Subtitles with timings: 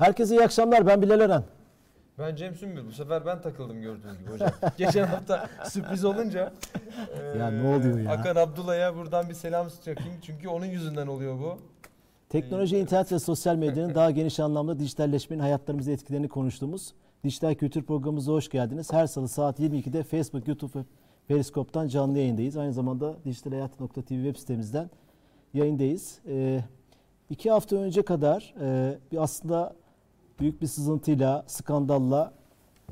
[0.00, 0.86] Herkese iyi akşamlar.
[0.86, 1.44] Ben Bilal Eren.
[2.18, 2.86] Ben Cem Sümbül.
[2.86, 4.50] Bu sefer ben takıldım gördüğün gibi hocam.
[4.78, 6.52] Geçen hafta sürpriz olunca
[7.38, 8.10] Ya ne oluyor ya?
[8.10, 10.14] Hakan Abdullah'a buradan bir selam çakayım.
[10.22, 11.58] Çünkü onun yüzünden oluyor bu.
[12.28, 16.94] Teknoloji, internet ve sosyal medyanın daha geniş anlamda dijitalleşmenin hayatlarımızı etkilerini konuştuğumuz
[17.24, 18.92] Dijital Kültür programımıza hoş geldiniz.
[18.92, 20.82] Her salı saat 22'de Facebook, YouTube ve
[21.28, 22.56] Periskop'tan canlı yayındayız.
[22.56, 24.90] Aynı zamanda dijitalhayat.tv web sitemizden
[25.54, 26.18] yayındayız.
[26.28, 26.60] Ee,
[27.30, 29.80] iki hafta önce kadar e, bir aslında
[30.40, 32.32] büyük bir sızıntıyla, skandalla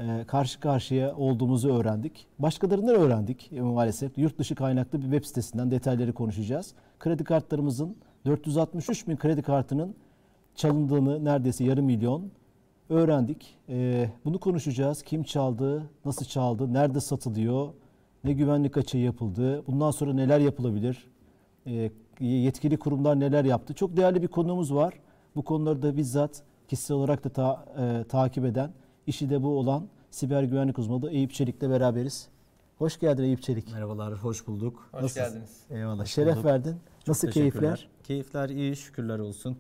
[0.01, 2.27] e, karşı karşıya olduğumuzu öğrendik.
[2.39, 4.19] Başkalarından öğrendik e, maalesef.
[4.19, 6.75] Yurt dışı kaynaklı bir web sitesinden detayları konuşacağız.
[6.99, 7.97] Kredi kartlarımızın
[8.27, 9.95] 463 bin kredi kartının
[10.55, 12.31] çalındığını neredeyse yarım milyon
[12.89, 13.57] öğrendik.
[13.69, 15.03] E, bunu konuşacağız.
[15.03, 17.69] Kim çaldı, nasıl çaldı, nerede satılıyor,
[18.25, 21.11] ne güvenlik açığı yapıldı, bundan sonra neler yapılabilir,
[22.21, 23.75] yetkili kurumlar neler yaptı.
[23.75, 24.95] Çok değerli bir konuğumuz var.
[25.37, 28.71] Bu konuları da bizzat kişisel olarak da ta, e, takip eden,
[29.07, 32.29] işi de bu olan siber güvenlik uzmanı Eyüp Çelik'le beraberiz.
[32.79, 33.73] Hoş geldin Eyüp Çelik.
[33.73, 34.89] Merhabalar, hoş bulduk.
[34.93, 35.23] Hoş Nasılsın?
[35.23, 35.61] geldiniz.
[35.71, 36.03] Eyvallah.
[36.03, 36.45] Hoş Şeref bulduk.
[36.45, 36.77] verdin.
[36.99, 37.89] Çok Nasıl keyifler?
[38.05, 39.57] Keyifler iyi, şükürler olsun.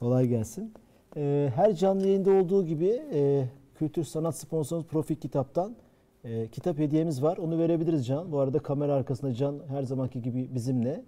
[0.00, 0.72] Kolay gelsin.
[1.16, 5.76] Ee, her canlı yayında olduğu gibi e, kültür sanat sponsorumuz Profil Kitap'tan
[6.24, 7.36] e, kitap hediyemiz var.
[7.36, 8.32] Onu verebiliriz Can.
[8.32, 11.04] Bu arada kamera arkasında Can her zamanki gibi bizimle.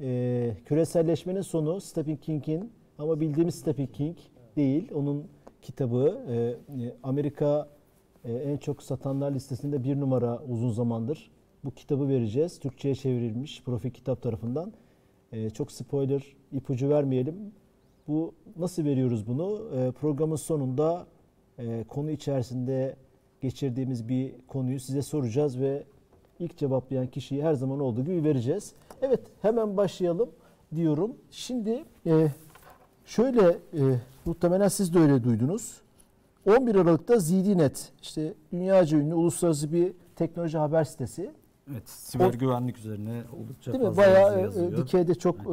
[0.00, 4.16] E, küreselleşmenin sonu Stephen King'in ama bildiğimiz Stephen King
[4.56, 4.92] değil.
[4.94, 5.26] Onun
[5.62, 6.54] kitabı e,
[7.02, 7.68] Amerika
[8.24, 11.30] e, en çok satanlar listesinde bir numara uzun zamandır.
[11.64, 12.58] Bu kitabı vereceğiz.
[12.58, 14.72] Türkçe'ye çevrilmiş Profil Kitap tarafından.
[15.32, 16.22] E, çok spoiler
[16.52, 17.34] ipucu vermeyelim.
[18.08, 19.70] Bu nasıl veriyoruz bunu?
[19.76, 21.06] E, programın sonunda
[21.58, 22.96] e, konu içerisinde
[23.40, 25.84] geçirdiğimiz bir konuyu size soracağız ve
[26.38, 28.72] ilk cevaplayan kişiyi her zaman olduğu gibi vereceğiz.
[29.02, 30.30] Evet hemen başlayalım
[30.74, 31.16] diyorum.
[31.30, 32.28] Şimdi e,
[33.04, 33.82] şöyle e,
[34.26, 35.80] muhtemelen siz de öyle duydunuz.
[36.46, 41.30] 11 Aralık'ta ZDNet işte dünyaca ünlü uluslararası bir teknoloji haber sitesi
[41.72, 43.88] Evet, siber O- güvenlik üzerine oldukça Değil mi?
[43.88, 44.84] fazla Bayağı yazı e, yazıyor.
[44.86, 45.44] dikeyde çok e, e,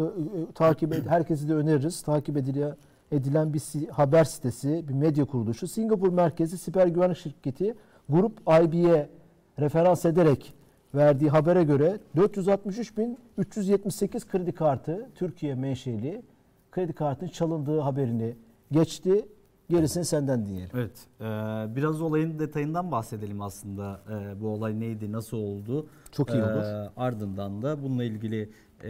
[0.55, 2.01] takip ed- herkesi de öneririz.
[2.01, 2.75] Takip edile,
[3.11, 5.67] edilen bir si- haber sitesi, bir medya kuruluşu.
[5.67, 7.75] Singapur merkezi siber güvenlik şirketi
[8.09, 9.09] Grup IB'ye
[9.59, 10.53] referans ederek
[10.95, 16.21] verdiği habere göre 463.378 kredi kartı Türkiye menşeli
[16.71, 18.35] kredi kartının çalındığı haberini
[18.73, 19.25] geçti.
[19.69, 20.69] Gerisini senden dinleyelim.
[20.73, 21.25] Evet, e,
[21.75, 24.01] biraz olayın detayından bahsedelim aslında.
[24.09, 25.87] E, bu olay neydi, nasıl oldu?
[26.11, 26.63] Çok iyi olur.
[26.85, 28.49] E, ardından da bununla ilgili
[28.83, 28.89] e,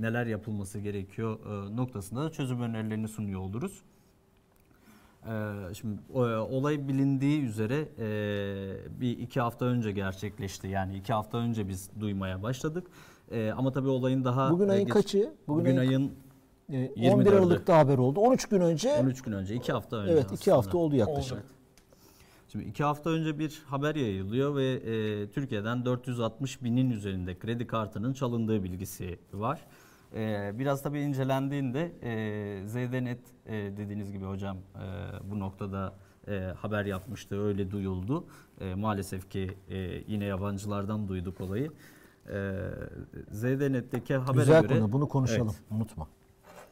[0.00, 3.82] neler yapılması gerekiyor e, noktasında da çözüm önerilerini sunuyor oluruz.
[5.26, 5.34] E,
[5.74, 10.68] şimdi o- olay bilindiği üzere e, bir iki hafta önce gerçekleşti.
[10.68, 12.86] Yani iki hafta önce biz duymaya başladık.
[13.30, 14.50] E, ama tabii olayın daha...
[14.50, 15.32] Bugün e, ayın geç- kaçı?
[15.48, 16.12] Bugün, Bugün ayın, ayın
[16.72, 17.36] e, 11 24'ü.
[17.36, 18.20] Aralık'ta haber oldu.
[18.20, 20.56] 13 gün önce 13 gün önce, iki hafta önce Evet iki aslında.
[20.56, 21.32] hafta oldu yaklaşık.
[21.38, 21.42] Oldu.
[22.52, 28.12] Şimdi iki hafta önce bir haber yayılıyor ve e, Türkiye'den 460 binin üzerinde kredi kartının
[28.12, 29.60] çalındığı bilgisi var.
[30.14, 34.84] E, biraz tabii incelendiğinde e, ZDNet e, dediğiniz gibi hocam e,
[35.30, 35.94] bu noktada
[36.28, 38.24] e, haber yapmıştı, öyle duyuldu.
[38.60, 41.70] E, maalesef ki e, yine yabancılardan duyduk olayı.
[42.32, 42.52] E,
[43.30, 44.78] ZDNet'teki habere Güzel göre...
[44.78, 45.70] konu bunu konuşalım Evet.
[45.70, 46.08] unutma.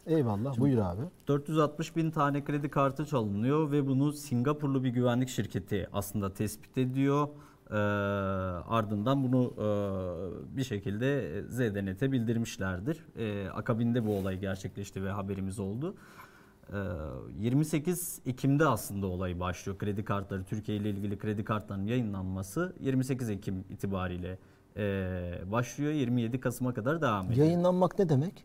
[0.06, 1.03] Eyvallah buyur abi.
[1.29, 7.29] 460 bin tane kredi kartı çalınıyor ve bunu Singapurlu bir güvenlik şirketi aslında tespit ediyor.
[7.71, 7.75] Ee,
[8.69, 13.05] ardından bunu e, bir şekilde ZDNet'e bildirmişlerdir.
[13.17, 15.95] Ee, akabinde bu olay gerçekleşti ve haberimiz oldu.
[16.73, 16.77] Ee,
[17.41, 19.79] 28 Ekim'de aslında olay başlıyor.
[19.79, 24.39] Kredi kartları, Türkiye ile ilgili kredi kartlarının yayınlanması 28 Ekim itibariyle
[24.77, 24.83] e,
[25.53, 25.93] başlıyor.
[25.93, 27.47] 27 Kasım'a kadar devam ediyor.
[27.47, 28.45] Yayınlanmak ne demek?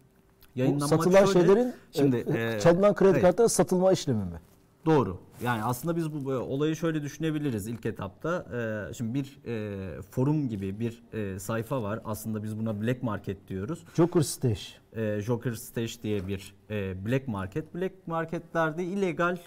[0.55, 3.21] Bu Yayınlanmak satılan şöyle, şeylerin şimdi, e, e, çalınan kredi evet.
[3.21, 4.39] kartları satılma işlemi mi?
[4.85, 5.17] Doğru.
[5.43, 8.45] Yani aslında biz bu bu olayı şöyle düşünebiliriz ilk etapta.
[8.89, 11.99] Ee, şimdi bir e, forum gibi bir e, sayfa var.
[12.05, 13.83] Aslında biz buna black market diyoruz.
[13.95, 14.77] Joker Stash.
[14.95, 17.75] E, Joker Stash diye bir e, black market.
[17.75, 19.37] Black marketlerde illegal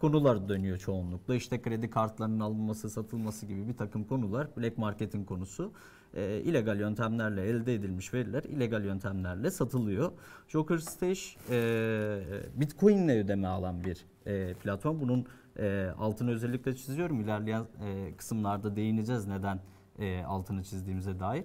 [0.00, 1.34] konular dönüyor çoğunlukla.
[1.34, 5.72] İşte kredi kartlarının alınması, satılması gibi bir takım konular black marketin konusu.
[6.14, 10.12] E, illegal yöntemlerle elde edilmiş veriler illegal yöntemlerle satılıyor.
[10.48, 12.20] Joker Stash e,
[12.54, 15.00] Bitcoin ile ödeme alan bir e, platform.
[15.00, 15.26] Bunun
[15.58, 17.20] e, altını özellikle çiziyorum.
[17.20, 19.60] İlerleyen e, kısımlarda değineceğiz neden
[19.98, 21.44] e, altını çizdiğimize dair.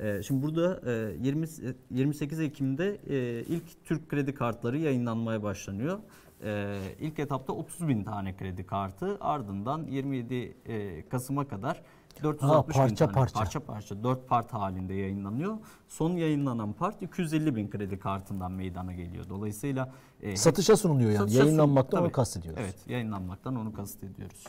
[0.00, 1.46] E, Şimdi burada e, 20,
[1.90, 5.98] 28 Ekim'de e, ilk Türk kredi kartları yayınlanmaya başlanıyor.
[6.44, 11.82] E, İlk etapta 30 bin tane kredi kartı ardından 27 e, Kasım'a kadar
[12.22, 13.38] 460 bin parça tane, parça.
[13.38, 15.58] parça parça 4 part halinde yayınlanıyor.
[15.88, 19.24] Son yayınlanan part 250 bin kredi kartından meydana geliyor.
[19.28, 21.18] Dolayısıyla e, Satışa sunuluyor yani.
[21.18, 22.12] Satışa sun- Yayınlanmaktan onu Tabii.
[22.12, 22.60] kastediyoruz.
[22.62, 24.44] Evet, yayınlanmaktan onu kastediyoruz.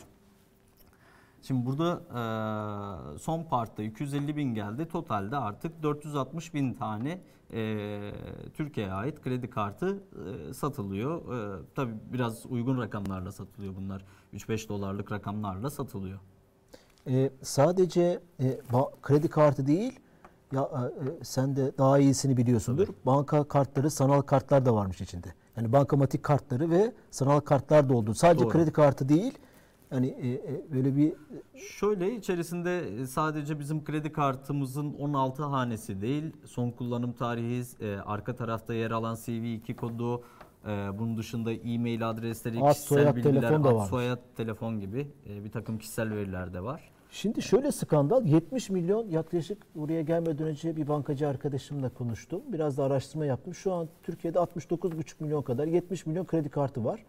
[1.42, 2.02] Şimdi burada
[3.14, 4.88] e, son partta 250 bin geldi.
[4.88, 7.20] Totalde artık 460 bin tane
[7.52, 8.12] e,
[8.54, 10.02] Türkiye'ye ait kredi kartı
[10.50, 11.34] e, satılıyor.
[11.34, 14.04] E, tabii biraz uygun rakamlarla satılıyor bunlar.
[14.34, 16.18] 3-5 dolarlık rakamlarla satılıyor.
[17.06, 18.60] Ee, sadece e,
[19.02, 20.00] kredi kartı değil,
[20.52, 22.88] ya e, sen de daha iyisini biliyorsundur.
[23.06, 25.34] Banka kartları, sanal kartlar da varmış içinde.
[25.56, 28.14] Yani bankamatik kartları ve sanal kartlar da oldu.
[28.14, 28.52] Sadece Doğru.
[28.52, 29.38] kredi kartı değil.
[29.92, 31.12] Yani e, e, böyle bir
[31.56, 38.74] Şöyle içerisinde sadece bizim kredi kartımızın 16 hanesi değil, son kullanım tarihi, e, arka tarafta
[38.74, 40.22] yer alan CV2 kodu,
[40.66, 45.08] e, bunun dışında e-mail adresleri, Ad, kişisel soyad, bilgiler, telefon da ad, soyad, telefon gibi
[45.28, 46.90] e, bir takım kişisel veriler de var.
[47.10, 52.42] Şimdi şöyle skandal 70 milyon yaklaşık buraya gelmeden önce bir bankacı arkadaşımla konuştum.
[52.48, 53.54] Biraz da araştırma yaptım.
[53.54, 57.04] Şu an Türkiye'de 69,5 milyon kadar 70 milyon kredi kartı var.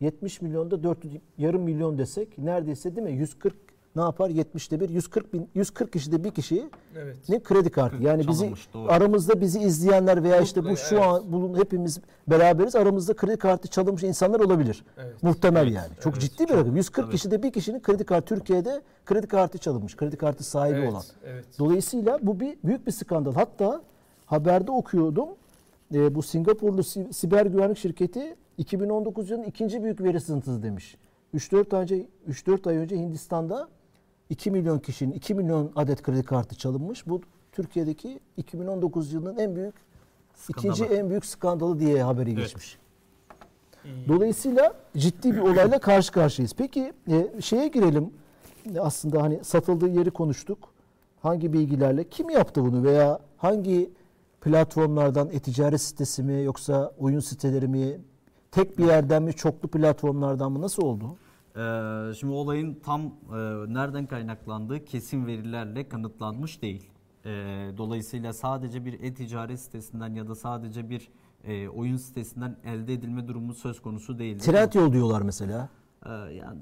[0.00, 3.12] 70 milyonda 400 yarım milyon desek neredeyse değil mi?
[3.12, 3.54] 140
[3.98, 4.30] ne yapar?
[4.30, 7.16] 70'te bir 140 bin 140 kişide bir kişi Evet.
[7.28, 7.96] ne kredi kartı.
[8.02, 8.92] Yani bizi Çalınmış, doğru.
[8.92, 11.04] aramızda bizi izleyenler veya işte bu şu evet.
[11.04, 12.76] an bulun hepimiz beraberiz.
[12.76, 14.84] Aramızda kredi kartı çalınmış insanlar olabilir.
[14.98, 15.22] Evet.
[15.22, 15.88] Muhtemel Evet, yani.
[16.00, 16.76] Çok evet, ciddi bir rakam.
[16.76, 17.16] 140 tabii.
[17.16, 19.96] kişide bir kişinin kredi kartı Türkiye'de kredi kartı çalınmış.
[19.96, 20.92] Kredi kartı sahibi evet.
[20.92, 21.02] olan.
[21.26, 21.44] Evet.
[21.58, 23.34] Dolayısıyla bu bir büyük bir skandal.
[23.34, 23.82] Hatta
[24.26, 25.28] haberde okuyordum.
[25.94, 30.96] e, bu Singapurlu si- siber güvenlik şirketi 2019 yılının ikinci büyük veri sızıntısı demiş.
[31.34, 33.68] 3-4 ay önce 3-4 ay önce Hindistan'da
[34.30, 37.06] 2 milyon kişinin 2 milyon adet kredi kartı çalınmış.
[37.06, 37.20] Bu
[37.52, 39.74] Türkiye'deki 2019 yılının en büyük
[40.34, 40.72] Skandalı.
[40.74, 42.42] ikinci en büyük skandalı diye haberi Evet.
[42.42, 42.78] geçmiş.
[44.08, 46.54] Dolayısıyla ciddi bir olayla karşı karşıyayız.
[46.56, 48.10] Peki e, şeye girelim.
[48.80, 50.58] Aslında hani satıldığı yeri konuştuk.
[51.22, 53.90] Hangi bilgilerle kim yaptı bunu veya hangi
[54.40, 57.98] platformlardan e-ticaret sitesi mi yoksa oyun siteleri mi
[58.50, 61.16] tek bir yerden mi çoklu platformlardan mı nasıl oldu?
[61.58, 63.36] Ee, şimdi olayın tam e,
[63.74, 66.90] nereden kaynaklandığı kesin verilerle kanıtlanmış değil.
[67.24, 71.08] Ee, dolayısıyla sadece bir e-ticaret sitesinden ya da sadece bir
[71.44, 74.38] e, oyun sitesinden elde edilme durumu söz konusu değil.
[74.38, 75.68] Trendyol diyorlar mesela.
[76.06, 76.60] Ee, yani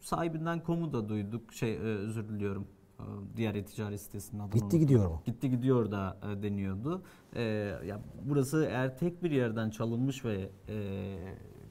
[0.00, 1.52] sahibinden komu da duyduk.
[1.52, 2.66] Şey e, özür diliyorum.
[3.00, 3.02] Ee,
[3.36, 4.80] Diğer e-ticaret sitesinin adını Gitti unuttum.
[4.80, 5.22] gidiyor mu?
[5.26, 7.02] Gitti gidiyor da e, deniyordu.
[7.34, 7.42] Ee,
[7.86, 10.76] ya burası eğer tek bir yerden çalınmış ve e,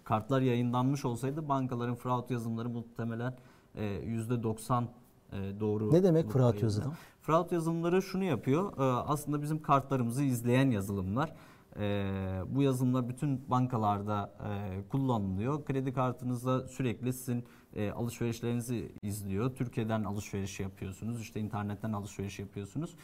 [0.08, 3.34] kartlar yayınlanmış olsaydı bankaların fraud yazılımları muhtemelen
[3.76, 4.84] e, %90
[5.32, 5.94] e, doğru.
[5.94, 6.94] Ne demek fraud yazılım?
[7.22, 8.78] Fraud yazılımları şunu yapıyor.
[8.78, 11.34] e, aslında bizim kartlarımızı izleyen yazılımlar.
[11.80, 12.12] E,
[12.48, 15.66] bu yazılımlar bütün bankalarda e, kullanılıyor.
[15.66, 17.46] Kredi kartınızda sürekli sizin
[17.76, 19.56] e, alışverişlerinizi izliyor.
[19.56, 21.22] Türkiye'den alışveriş yapıyorsunuz.
[21.22, 22.96] işte internetten alışveriş yapıyorsunuz.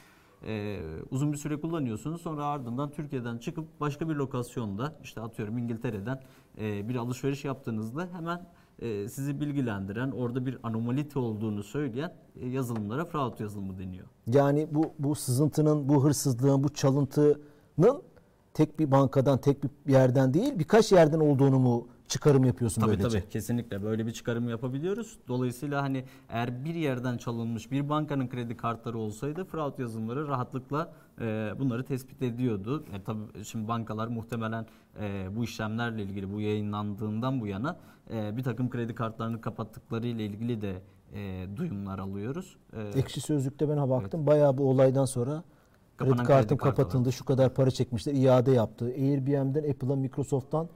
[0.47, 0.79] E,
[1.11, 2.21] uzun bir süre kullanıyorsunuz.
[2.21, 6.21] Sonra ardından Türkiye'den çıkıp başka bir lokasyonda işte atıyorum İngiltere'den
[6.57, 8.45] e, bir alışveriş yaptığınızda hemen
[8.79, 14.07] e, sizi bilgilendiren, orada bir anomalite olduğunu söyleyen e, yazılımlara fraud yazılımı deniyor.
[14.27, 18.01] Yani bu bu sızıntının, bu hırsızlığın, bu çalıntının
[18.53, 23.19] tek bir bankadan, tek bir yerden değil birkaç yerden olduğunu mu çıkarım yapıyorsun Tabii böylece?
[23.19, 25.17] tabii kesinlikle böyle bir çıkarım yapabiliyoruz.
[25.27, 31.51] Dolayısıyla hani eğer bir yerden çalınmış bir bankanın kredi kartları olsaydı fraud yazılımları rahatlıkla e,
[31.59, 32.85] bunları tespit ediyordu.
[32.93, 34.65] E, tabii şimdi bankalar muhtemelen
[34.99, 37.77] e, bu işlemlerle ilgili bu yayınlandığından bu yana
[38.13, 40.81] e, bir takım kredi kartlarını kapattıkları ile ilgili de
[41.13, 42.57] e, duyumlar alıyoruz.
[42.73, 44.27] E, Ekşi Sözlük'te ben baktım.
[44.27, 45.43] Bayağı bu olaydan sonra
[45.97, 47.11] kredi kartım kredi kartı kapatıldı.
[47.11, 48.13] Şu kadar para çekmişler.
[48.13, 48.85] iade yaptı.
[48.85, 50.69] Airbnb'den Apple'a, Microsoft'tan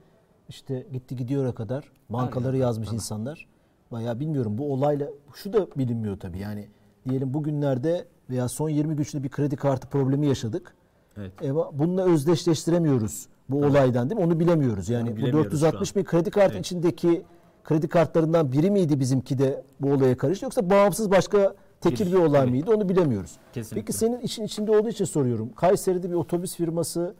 [0.49, 2.95] işte gitti gidiyor'a kadar bankaları yerden, yazmış tabii.
[2.95, 3.47] insanlar.
[3.91, 4.57] Bayağı bilmiyorum.
[4.57, 6.39] Bu olayla şu da bilinmiyor tabii.
[6.39, 6.67] Yani
[7.09, 10.75] diyelim bugünlerde veya son 20 güçlü bir kredi kartı problemi yaşadık.
[11.17, 11.31] evet.
[11.43, 14.25] E, bununla özdeşleştiremiyoruz bu olaydan değil mi?
[14.27, 14.89] Onu bilemiyoruz.
[14.89, 16.65] Yani bu bilemiyoruz 460 şu bin kredi kartı Evet.
[16.65, 17.23] içindeki
[17.63, 22.17] kredi kartlarından biri miydi bizimki de bu olaya karıştı yoksa bağımsız başka tekil Bir- bir
[22.17, 22.49] olay evet.
[22.49, 23.37] mıydı onu bilemiyoruz.
[23.53, 23.81] Kesinlikle.
[23.81, 25.53] Peki senin için içinde olduğu için soruyorum.
[25.53, 27.15] Kayseri'de bir otobüs firması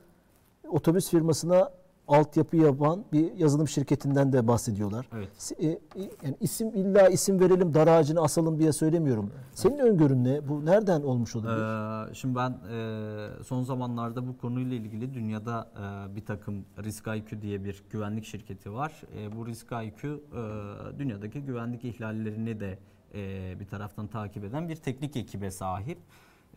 [0.69, 1.69] otobüs firmasına
[2.07, 5.09] altyapı yapan bir yazılım şirketinden de bahsediyorlar.
[5.13, 5.53] Evet.
[5.59, 5.79] E, e,
[6.23, 9.31] yani isim illa isim verelim, dar ağacını asalım diye söylemiyorum.
[9.53, 10.47] Senin öngörün ne?
[10.47, 12.09] Bu nereden olmuş olabilir?
[12.11, 15.71] Ee, şimdi ben e, son zamanlarda bu konuyla ilgili dünyada
[16.11, 19.01] e, bir takım Risk IQ diye bir güvenlik şirketi var.
[19.17, 22.79] E, bu Risk IQ e, dünyadaki güvenlik ihlallerini de
[23.13, 25.97] e, bir taraftan takip eden bir teknik ekibe sahip.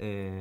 [0.01, 0.33] E,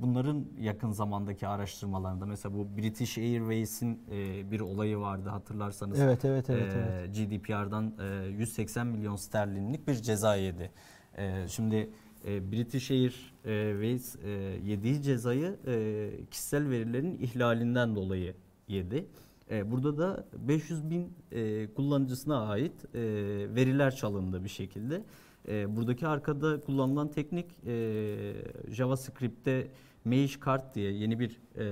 [0.00, 6.00] bunların yakın zamandaki araştırmalarında mesela bu British Airways'in e, bir olayı vardı hatırlarsanız.
[6.00, 7.16] Evet, evet, evet, E, evet.
[7.16, 10.70] GDPR'dan e, 180 milyon sterlinlik bir ceza yedi.
[11.18, 11.90] E, şimdi
[12.26, 14.30] e, British Air Airways e,
[14.64, 18.34] yediği cezayı e, kişisel verilerin ihlalinden dolayı
[18.68, 19.06] yedi.
[19.50, 23.00] E, burada da 500 bin e, kullanıcısına ait e,
[23.54, 25.02] veriler çalındı bir şekilde.
[25.48, 28.34] E, buradaki arkada kullanılan teknik e,
[28.70, 29.68] JavaScript'te
[30.04, 31.66] Mesh Kart diye yeni bir e,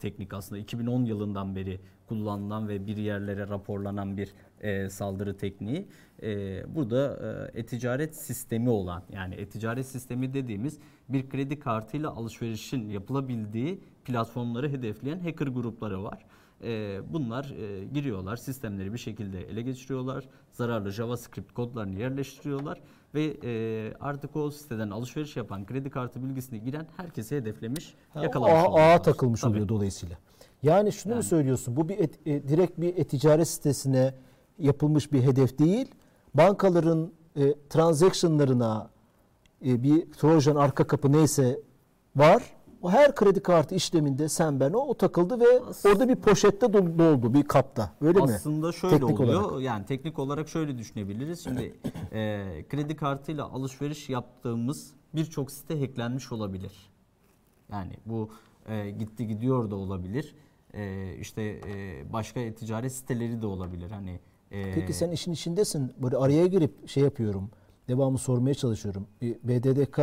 [0.00, 5.88] teknik aslında 2010 yılından beri kullanılan ve bir yerlere raporlanan bir e, saldırı tekniği.
[6.22, 7.18] E, burada
[7.54, 15.46] e-ticaret sistemi olan yani e-ticaret sistemi dediğimiz bir kredi kartıyla alışverişin yapılabildiği platformları hedefleyen hacker
[15.46, 16.26] grupları var.
[16.64, 22.80] E, bunlar e, giriyorlar, sistemleri bir şekilde ele geçiriyorlar, zararlı JavaScript kodlarını yerleştiriyorlar
[23.14, 28.52] ve e, artık o siteden alışveriş yapan kredi kartı bilgisini giren herkesi hedeflemiş, Ha, yakalamış
[28.52, 28.94] ağa, oluyorlar.
[28.94, 29.50] ağa takılmış Tabii.
[29.50, 30.16] oluyor dolayısıyla.
[30.62, 31.24] Yani şunu mu Yani.
[31.28, 31.76] söylüyorsun?
[31.76, 34.14] Bu bir et- e, direkt bir e-ticaret sitesine
[34.58, 35.86] yapılmış bir hedef değil.
[36.34, 38.90] Bankaların e, transaction'larına
[39.66, 41.60] e, bir Trojan arka kapı neyse
[42.16, 42.42] var.
[42.82, 46.66] O her kredi kartı işleminde sen ben o, o takıldı ve As- orada bir poşette
[46.66, 47.92] dol- doldu bir kapta.
[48.00, 48.24] Öyle mi?
[48.24, 49.42] Aslında şöyle Teknik oluyor.
[49.42, 49.62] olarak.
[49.62, 51.44] Yani teknik olarak şöyle düşünebiliriz.
[51.44, 51.74] Şimdi
[52.12, 56.90] e, kredi kartıyla alışveriş yaptığımız birçok site hacklenmiş olabilir.
[57.72, 58.30] Yani bu
[58.68, 60.34] e, gitti gidiyor da olabilir.
[60.74, 63.90] E, işte e, başka ticaret siteleri de olabilir.
[63.90, 64.20] Hani
[64.50, 65.92] e, Peki sen işin içindesin.
[66.02, 67.50] Böyle araya girip şey yapıyorum.
[67.88, 69.06] Devamlı sormaya çalışıyorum.
[69.22, 69.98] BDDK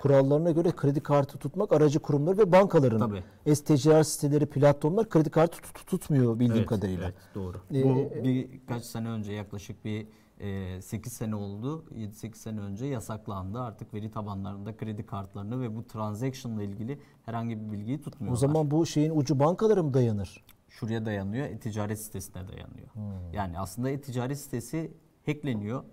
[0.00, 3.24] kurallarına göre kredi kartı tutmak aracı kurumları ve bankaların Tabii.
[3.46, 7.04] e-ticaret siteleri, platformlar kredi kartı tut- tutmuyor bildiğim Evet, kadarıyla.
[7.04, 7.56] Evet doğru.
[7.74, 10.06] Ee, Bu birkaç sene önce yaklaşık bir
[10.40, 11.84] e, 8 sene oldu.
[11.94, 13.60] 7-8 sene önce yasaklandı.
[13.60, 18.36] Artık veri tabanlarında kredi kartlarını ve bu transaction ile ilgili herhangi bir bilgiyi tutmuyorlar.
[18.36, 20.44] O zaman bu şeyin ucu bankalara mı dayanır?
[20.68, 22.88] şuraya dayanıyor, e-ticaret sitesine dayanıyor.
[22.92, 23.32] Hmm.
[23.32, 24.92] Yani aslında e-ticaret sitesi
[25.26, 25.84] hackleniyor.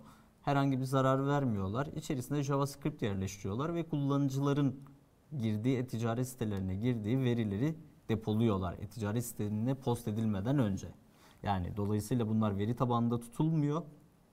[0.47, 1.87] Herhangi bir zarar vermiyorlar.
[1.95, 4.75] İçerisine JavaScript yerleştiriyorlar ve kullanıcıların
[5.37, 7.75] girdiği e-ticaret sitelerine girdiği verileri
[8.09, 8.73] depoluyorlar.
[8.73, 10.87] E-ticaret sitelerine post edilmeden önce.
[11.43, 13.81] Yani dolayısıyla bunlar veri tabanında tutulmuyor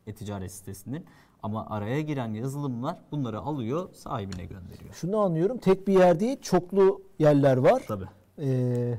[0.06, 1.04] e-ticaret sitesinin
[1.42, 4.94] ama araya giren yazılımlar bunları alıyor, sahibine gönderiyor.
[4.94, 5.59] Şunu anlıyorum.
[5.59, 7.83] Tek bir yer değil, çoklu yerler var.
[7.88, 8.09] Tabii.
[8.38, 8.99] Ee,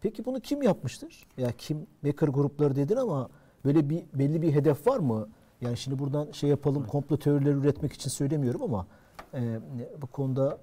[0.00, 1.26] peki bunu kim yapmıştır?
[1.36, 3.28] Ya kim hacker grupları dedin ama
[3.64, 5.28] böyle bir belli bir hedef var mı?
[5.64, 8.86] Yani şimdi buradan şey yapalım komplo teorileri üretmek için söylemiyorum ama
[9.34, 9.60] e,
[10.02, 10.58] bu konuda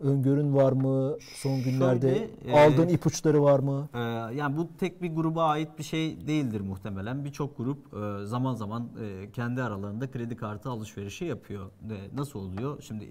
[0.00, 1.16] öngörün var mı?
[1.34, 2.14] Son günlerde
[2.44, 3.88] Şöyle, e, aldığın ipuçları var mı?
[3.94, 3.98] Ee,
[4.34, 7.24] yani bu tek bir gruba ait bir şey değildir muhtemelen.
[7.24, 11.66] Birçok grup e, zaman zaman e, kendi aralarında kredi kartı alışverişi yapıyor.
[11.90, 12.82] E, Nasıl oluyor?
[12.82, 13.04] Şimdi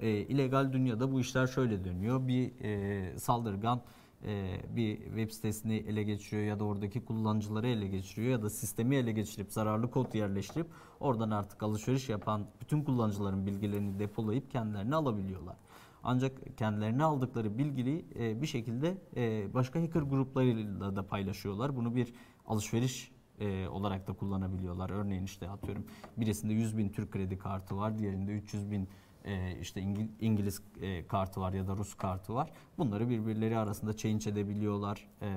[0.00, 2.28] e, e, illegal dünyada bu işler şöyle dönüyor.
[2.28, 3.80] Bir e, saldırgan
[4.24, 8.96] e, bir web sitesini ele geçiriyor ya da oradaki kullanıcıları ele geçiriyor ya da sistemi
[8.96, 10.66] ele geçirip zararlı kod yerleştirip
[11.00, 15.56] oradan artık alışveriş yapan bütün kullanıcıların bilgilerini depolayıp kendilerini alabiliyorlar.
[16.02, 21.76] Ancak kendilerine aldıkları bilgiyi e, bir şekilde e, başka hacker gruplarıyla da paylaşıyorlar.
[21.76, 22.14] Bunu bir
[22.46, 23.14] alışveriş
[23.70, 24.90] olarak da kullanabiliyorlar.
[24.90, 25.84] Örneğin işte atıyorum
[26.16, 28.88] birisinde 100 bin Türk kredi kartı var, diğerinde 300 bin
[29.24, 32.50] e, işte İngi- İngiliz e, kartı var ya da Rus kartı var.
[32.78, 35.36] Bunları birbirleri arasında change edebiliyorlar, e,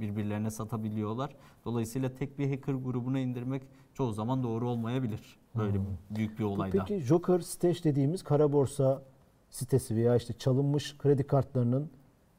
[0.00, 1.34] birbirlerine satabiliyorlar.
[1.64, 3.62] Dolayısıyla tek bir hacker grubuna indirmek
[3.94, 5.38] çoğu zaman doğru olmayabilir.
[5.56, 5.80] Böyle
[6.10, 6.84] büyük bir olayda.
[6.84, 9.02] Peki Joker Stash dediğimiz kara borsa
[9.50, 11.90] sitesi veya işte çalınmış kredi kartlarının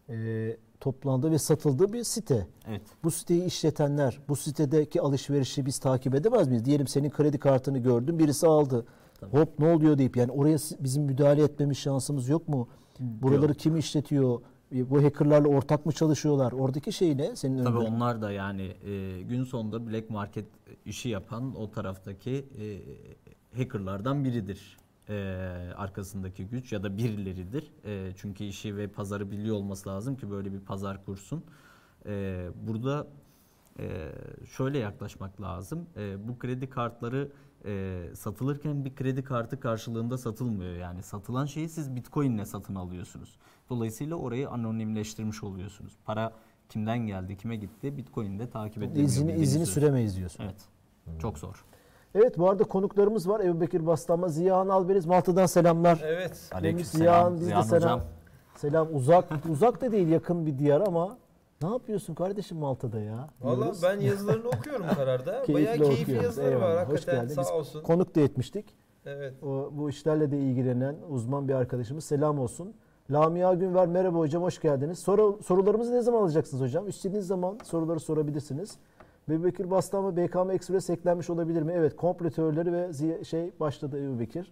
[0.09, 2.47] e, toplandığı ve satıldığı bir site.
[2.67, 2.81] Evet.
[3.03, 6.65] Bu siteyi işletenler, bu sitedeki alışverişi biz takip edemez miyiz?
[6.65, 8.85] Diyelim senin kredi kartını gördüm, birisi aldı.
[9.27, 12.67] Hop ne oluyor deyip yani oraya bizim müdahale etmemiz şansımız yok mu?
[12.99, 14.41] Buraları kim işletiyor?
[14.75, 16.51] E, Bu hackerlarla ortak mı çalışıyorlar?
[16.51, 17.35] Oradaki şey ne?
[17.35, 17.89] Senin Tabii önünde.
[17.89, 20.45] onlar da yani e, gün sonunda black market
[20.85, 24.77] işi yapan o taraftaki e, hackerlardan biridir.
[25.09, 25.13] E,
[25.77, 27.71] arkasındaki güç ya da birileridir.
[27.85, 31.43] E, çünkü işi ve pazarı biliyor olması lazım ki böyle bir pazar kursun.
[32.05, 33.07] E, burada
[33.79, 34.11] e,
[34.45, 35.85] şöyle yaklaşmak lazım.
[35.97, 37.31] E, bu kredi kartları
[37.65, 40.73] e, satılırken bir kredi kartı karşılığında satılmıyor.
[40.73, 43.37] Yani satılan şeyi siz Bitcoin ile satın alıyorsunuz.
[43.69, 45.93] Dolayısıyla orayı anonimleştirmiş oluyorsunuz.
[46.05, 46.33] Para
[46.69, 49.07] kimden geldi, kime gitti Bitcoin'de takip edilmiyor.
[49.07, 49.65] İzini, izini üzere.
[49.65, 50.43] süremeyiz diyorsun.
[50.43, 51.19] Evet.
[51.21, 51.65] Çok zor.
[52.15, 53.39] Evet bu arada konuklarımız var.
[53.39, 55.05] Ebu Bekir Baslanma, Ziyahan Alberiz.
[55.05, 55.99] Malta'dan selamlar.
[56.03, 56.29] Evet.
[56.29, 57.37] Demiş Aleykümselam.
[57.37, 57.99] Ziyahan, biz de selam.
[57.99, 58.01] hocam.
[58.55, 61.17] Selam uzak uzak da değil yakın bir diyar ama
[61.61, 63.29] ne yapıyorsun kardeşim Malta'da ya?
[63.41, 65.43] Valla ben yazılarını okuyorum kararda.
[65.53, 66.23] Bayağı keyifli okuyoruz.
[66.23, 67.33] yazıları var Eyvallah, hoş hakikaten geldin.
[67.33, 67.83] sağ Biz olsun.
[67.83, 68.75] Konuk da etmiştik.
[69.05, 69.43] Evet.
[69.43, 72.73] O, bu işlerle de ilgilenen uzman bir arkadaşımız selam olsun.
[73.11, 74.99] Lamia Günver merhaba hocam hoş geldiniz.
[74.99, 76.87] Soru, sorularımızı ne zaman alacaksınız hocam?
[76.87, 78.77] İstediğiniz zaman soruları sorabilirsiniz.
[79.31, 81.73] Ebu Bekir Bastan ve BKM Express eklenmiş olabilir mi?
[81.75, 84.51] Evet komplo teorileri ve şey başladı Ebu Bekir.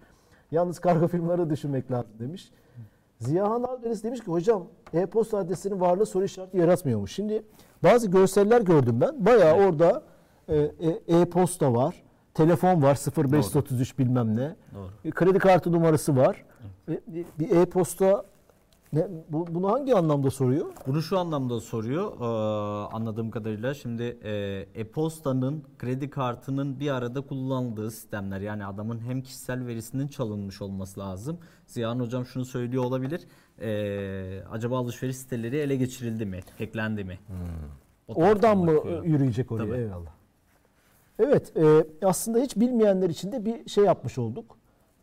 [0.52, 2.52] Yalnız kargo firmaları düşünmek lazım demiş.
[3.20, 7.12] Ziyahan Alberes demiş ki hocam e-posta adresinin varlığı soru işareti yaratmıyormuş.
[7.12, 7.44] Şimdi
[7.84, 9.26] bazı görseller gördüm ben.
[9.26, 10.04] Bayağı orada
[10.48, 12.04] e, e- e-posta var.
[12.34, 14.56] Telefon var 0533 bilmem ne.
[14.76, 14.90] Doğru.
[15.06, 16.46] E, Kredi kartı numarası var.
[16.90, 17.00] E,
[17.40, 18.24] Bir e-posta
[18.94, 20.66] ne, bu, bunu hangi anlamda soruyor?
[20.88, 23.74] Bunu şu anlamda soruyor eee, anladığım kadarıyla.
[23.74, 24.04] Şimdi
[24.76, 28.42] e-postanın, kredi kartının bir arada kullanıldığı sistemler.
[28.42, 31.38] Yani adamın hem kişisel verisinin çalınmış olması lazım.
[31.68, 33.22] Ziyan Hocam şunu söylüyor olabilir.
[33.62, 36.40] Eee, acaba alışveriş siteleri ele geçirildi mi?
[36.58, 37.20] Hacklendi mi?
[38.08, 39.04] O Oradan mı bakıyor.
[39.04, 39.66] yürüyecek oraya?
[39.68, 39.78] Tabii.
[39.78, 40.12] Eyvallah.
[41.20, 44.58] Evet, e, aslında hiç bilmeyenler için de bir şey yapmış olduk.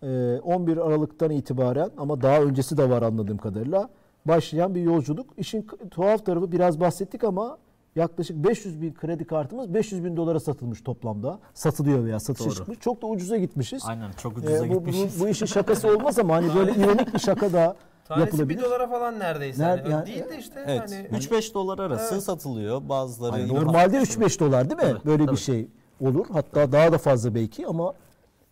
[0.04, 3.88] E, 11 Aralık'tan itibaren ama daha öncesi de var anladığım kadarıyla
[4.26, 5.26] başlayan bir yolculuk.
[5.36, 7.58] İşin tuhaf tarafı biraz bahsettik ama
[7.96, 11.38] yaklaşık 500 bin kredi kartımız 500 bin dolara satılmış toplamda.
[11.54, 12.54] Satılıyor veya satışa Doğru.
[12.54, 12.78] çıkmış.
[12.80, 13.82] Çok da ucuza gitmişiz.
[13.86, 15.20] Aynen çok E, ucuza bu, bu, gitmişiz.
[15.20, 17.76] bu işin şakası olmaz ama hani böyle ironik bir şaka da
[18.08, 18.62] Tanesi bir yapılabilir.
[18.62, 19.62] dolara falan neredeyse.
[19.62, 19.92] Ner- hani.
[19.92, 20.80] yani- değil de işte Evet.
[21.10, 22.22] hani 3-5 dolar arası Evet.
[22.24, 22.88] satılıyor.
[22.88, 24.98] Bazıları yine- normalde 3-5 dolar değil mi?
[24.98, 25.36] Tabii, Böyle bir tabii.
[25.36, 25.68] şey
[26.00, 26.26] olur.
[26.32, 27.92] Hatta daha da fazla belki ama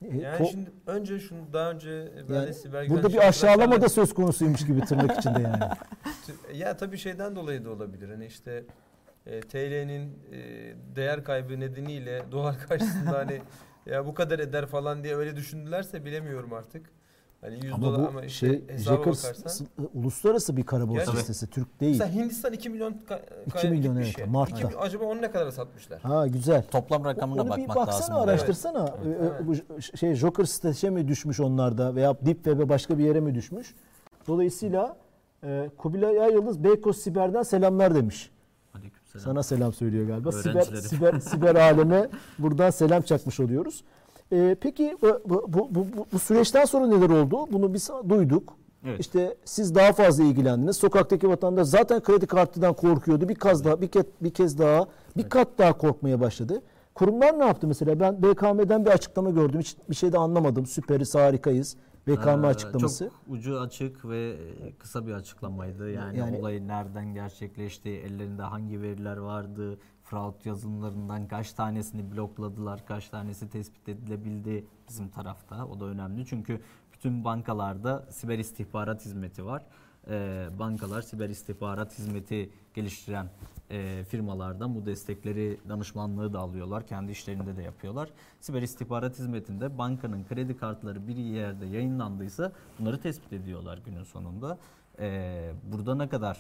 [0.09, 4.15] yani to- şimdi önce şunu daha önce ben yani Sibel burada bir aşağılama da söz
[4.15, 5.59] konusuymuş gibi tırnak içinde yani.
[6.55, 8.09] Ya tabii şeyden dolayı da olabilir.
[8.09, 8.65] Hani işte
[9.27, 10.39] e, TL'nin e,
[10.97, 13.41] değer kaybı nedeniyle dolar karşısında hani
[13.87, 16.91] ya bu kadar eder falan diye öyle düşündülerse bilemiyorum artık.
[17.43, 19.33] Hani 100 ama dolar bu ama işte şey Jackers
[19.95, 21.47] uluslararası bir kara borsa sitesi.
[21.47, 21.99] Türk değil.
[22.01, 24.27] Mesela Hindistan 2 milyon ka- 2 kay- milyon, evet, ya.
[24.27, 24.57] Mart'ta.
[24.57, 26.01] 2 milyon- acaba onu ne kadar satmışlar?
[26.01, 26.65] Ha güzel.
[26.71, 28.29] Toplam rakamına Onu bir bakmak baksana lazım.
[28.29, 28.95] araştırsana.
[29.07, 29.17] Evet.
[29.21, 29.67] Ee, Evet.
[29.69, 33.75] Bu şey Joker sitesine mi düşmüş onlarda veya Deep Web'e başka bir yere mi düşmüş?
[34.29, 34.97] Dolayısıyla
[35.45, 38.31] e, Kubilay Ay Yıldız Beykoz Siber'den selamlar demiş.
[38.75, 39.25] Aleykümselam.
[39.25, 40.33] Sana selam söylüyor galiba.
[40.33, 43.85] Siber, siber, siber aleme buradan selam çakmış oluyoruz.
[44.33, 47.47] Ee, peki bu, bu, bu, bu, bu süreçten sonra neler oldu?
[47.53, 48.57] Bunu biz duyduk.
[48.87, 49.01] Evet.
[49.01, 50.77] İşte siz daha fazla ilgilendiniz.
[50.77, 53.29] Sokaktaki vatandaş zaten kredi kartından korkuyordu.
[53.29, 56.63] Bir kez daha, bir kez, bir kez daha, bir kat daha korkmaya başladı.
[56.95, 58.01] Kurumlar ne yaptı mesela?
[58.01, 59.61] Ben BKM'den bir açıklama gördüm.
[59.61, 60.67] Hiç bir şey de anlamadım.
[60.67, 61.77] Süperiz, harikayız.
[62.07, 63.05] BKM Ee, açıklaması.
[63.05, 65.91] Çok ucu açık ve e, kısa bir açıklamaydı.
[65.91, 73.09] Yani, Yani- olay nereden gerçekleşti, ellerinde hangi veriler vardı, fraud yazılımlarından kaç tanesini blokladılar, kaç
[73.09, 75.67] tanesi tespit edilebildi bizim tarafta.
[75.67, 76.61] O da önemli çünkü
[76.93, 79.67] bütün bankalarda siber istihbarat hizmeti var.
[80.09, 83.27] Ee, bankalar siber istihbarat hizmeti geliştiren
[83.71, 86.87] e, firmalardan bu destekleri, danışmanlığı da alıyorlar.
[86.87, 88.09] Kendi işlerinde de yapıyorlar.
[88.41, 94.59] Siber istihbarat hizmetinde bankanın kredi kartları bir yerde yayınlandıysa bunları tespit ediyorlar günün sonunda.
[94.99, 96.39] Ee, burada ne kadar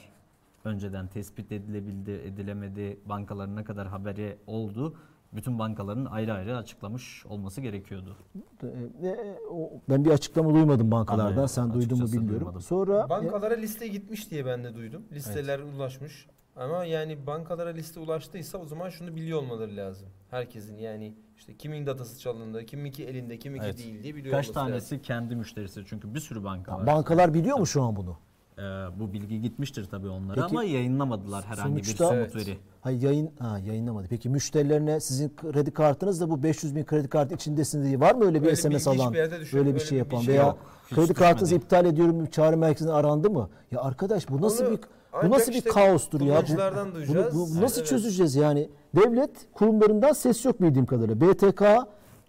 [0.64, 4.94] önceden tespit edilebildi, edilemedi, bankaların ne kadar haberi oldu,
[5.32, 8.16] bütün bankaların ayrı ayrı açıklamış olması gerekiyordu.
[8.62, 11.46] E, o- Ben bir açıklama duymadım bankalardan.
[11.46, 12.28] Sen duydun mu bilmiyorum.
[12.30, 12.60] duymadım.
[12.60, 15.02] Sonra Bankalara liste gitmiş diye ben de duydum.
[15.12, 16.26] Listeler ulaşmış.
[16.56, 20.08] Ama yani bankalara liste ulaştıysa o zaman şunu biliyor olmaları lazım.
[20.30, 23.78] Herkesin yani işte kimin datası çalındı, kiminki elinde, kiminki Evet.
[23.78, 24.98] değil diye biliyor Kaç olması tanesi lazım.
[25.02, 26.86] kendi müşterisi çünkü bir sürü banka var.
[26.86, 28.16] bankalar biliyor mu şu an bunu?
[28.58, 28.62] Ee,
[29.00, 32.58] bu bilgi gitmiştir tabii onlara Peki, ama yayınlamadılar herhangi sonuçta- bir somut veri.
[32.80, 34.06] Hayır yayın ha, yayınlamadı.
[34.10, 38.40] Peki müşterilerine sizin kredi kartınızda bu 500 bin kredi kartı içindesiniz diye var mı öyle
[38.42, 39.06] bir Öyle SMS alan?
[39.06, 40.58] hiçbir yerde düşün- Öyle bir şey bir yapan şey veya yok.
[40.90, 43.48] Kredi kartınızı iptal ediyorum çağrı merkezine arandı mı?
[43.70, 44.80] Ya arkadaş bu nasıl Onu bir
[45.22, 46.42] bu nasıl bir işte kaostur ya?
[46.42, 46.56] Bu,
[47.08, 47.88] bunu, bu- bu nasıl Evet.
[47.90, 48.68] çözeceğiz yani?
[48.96, 51.20] Devlet kurumlarından ses yok bildiğim kadarıyla.
[51.20, 51.60] BTK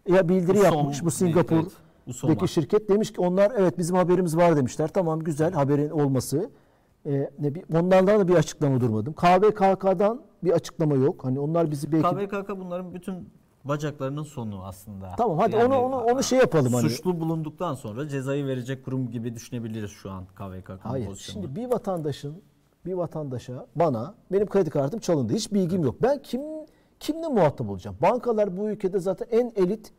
[0.08, 1.72] ya bildiri Bu son yapmış bu bir- Singapur evet,
[2.08, 2.48] var.
[2.48, 4.88] şirket demiş ki onlar evet bizim haberimiz var demişler.
[4.88, 6.50] Tamam güzel haberin olması.
[7.06, 9.14] Ee, ne bir, onlardan da bir açıklama durmadım.
[9.14, 11.26] KVKK'dan bir açıklama yok.
[11.26, 13.30] Hani onlar bizi belki KVKK bunların bütün
[13.64, 15.16] bacaklarının sonu aslında.
[15.18, 16.90] Tamam hadi Yani onu onu onu şey yapalım hani.
[16.90, 21.06] Suçlu bulunduktan sonra cezayı verecek kurum gibi düşünebiliriz şu an KVKK'nın Hayır.
[21.06, 21.44] pozisyonunu.
[21.48, 22.42] Şimdi bir vatandaşın
[22.86, 25.34] bir vatandaşa bana benim kredi kartım çalındı.
[25.34, 25.96] Hiç bilgim yok.
[26.02, 26.42] Ben kim
[27.00, 27.98] kimle muhatap olacağım?
[28.02, 29.94] Bankalar bu ülkede zaten en elit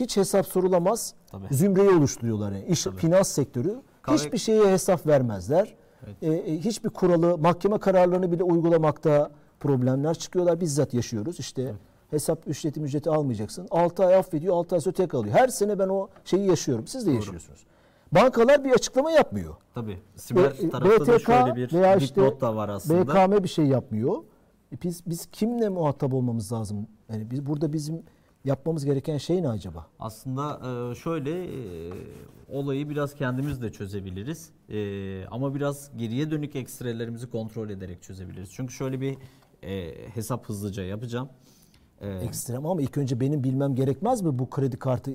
[0.00, 1.54] hiç hesap sorulamaz Tabii.
[1.54, 2.64] zümreyi oluşturuyorlar yani.
[2.64, 5.74] İş, finans sektörü KV hiçbir şeye hesap vermezler.
[6.22, 10.60] Ee, e, hiçbir kuralı, mahkeme kararlarını bile uygulamakta problemler çıkıyorlar.
[10.60, 11.40] Bizzat yaşıyoruz.
[11.40, 11.74] İşte
[12.10, 13.66] hesap ücreti ücreti almayacaksın.
[13.70, 15.34] 6 ay affediyor, 6 ay sonra tek alıyor.
[15.34, 16.86] Her sene ben o şeyi yaşıyorum.
[16.86, 17.66] Siz de yaşıyorsunuz.
[18.12, 19.54] Bankalar bir açıklama yapmıyor.
[19.74, 19.98] Tabii.
[20.16, 23.08] Siber E, tarafta da BTK şöyle bir veya işte da var aslında.
[23.08, 24.16] BKM bir şey yapmıyor.
[24.72, 26.86] E biz biz kimle muhatap olmamız lazım?
[27.12, 28.02] Yani biz burada bizim
[28.44, 29.86] yapmamız gereken şey ne acaba?
[29.98, 31.92] Aslında e, şöyle e,
[32.48, 34.50] olayı biraz kendimiz de çözebiliriz.
[34.68, 38.52] E, ama biraz geriye dönük ekstrelerimizi kontrol ederek çözebiliriz.
[38.52, 39.16] Çünkü şöyle bir
[40.14, 41.28] hesap hızlıca yapacağım.
[42.00, 45.10] Ekstrem ama ilk önce benim bilmem gerekmez mi bu kredi kartı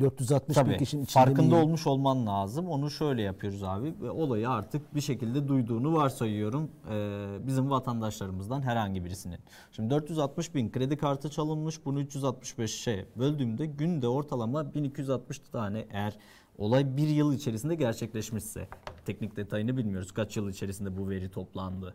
[0.00, 1.64] 460 bin Tabii kişinin içinde farkında miyim?
[1.64, 2.68] olmuş olman lazım.
[2.68, 3.94] Onu şöyle yapıyoruz abi.
[4.02, 6.70] Ve Olayı artık bir şekilde duyduğunu varsayıyorum.
[6.90, 9.38] Ee, bizim vatandaşlarımızdan herhangi birisinin.
[9.72, 11.84] Şimdi 460 bin kredi kartı çalınmış.
[11.84, 16.16] Bunu 365'e böldüğümde günde ortalama 1260 tane eğer
[16.58, 18.68] olay bir yıl içerisinde gerçekleşmişse.
[19.04, 20.12] Teknik detayını bilmiyoruz.
[20.12, 21.94] Kaç yıl içerisinde bu veri toplandı.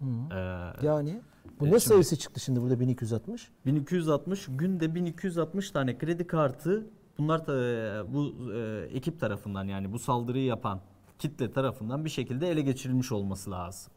[0.00, 0.06] Ee,
[0.82, 3.50] Yani bu Evet, ne şimdi- sayısı çıktı şimdi burada 1260?
[3.66, 6.86] 1260 günde 1260 tane kredi kartı
[7.20, 10.80] bunlar da e, bu e, ekip tarafından yani bu saldırıyı yapan
[11.18, 13.92] kitle tarafından bir şekilde ele geçirilmiş olması lazım.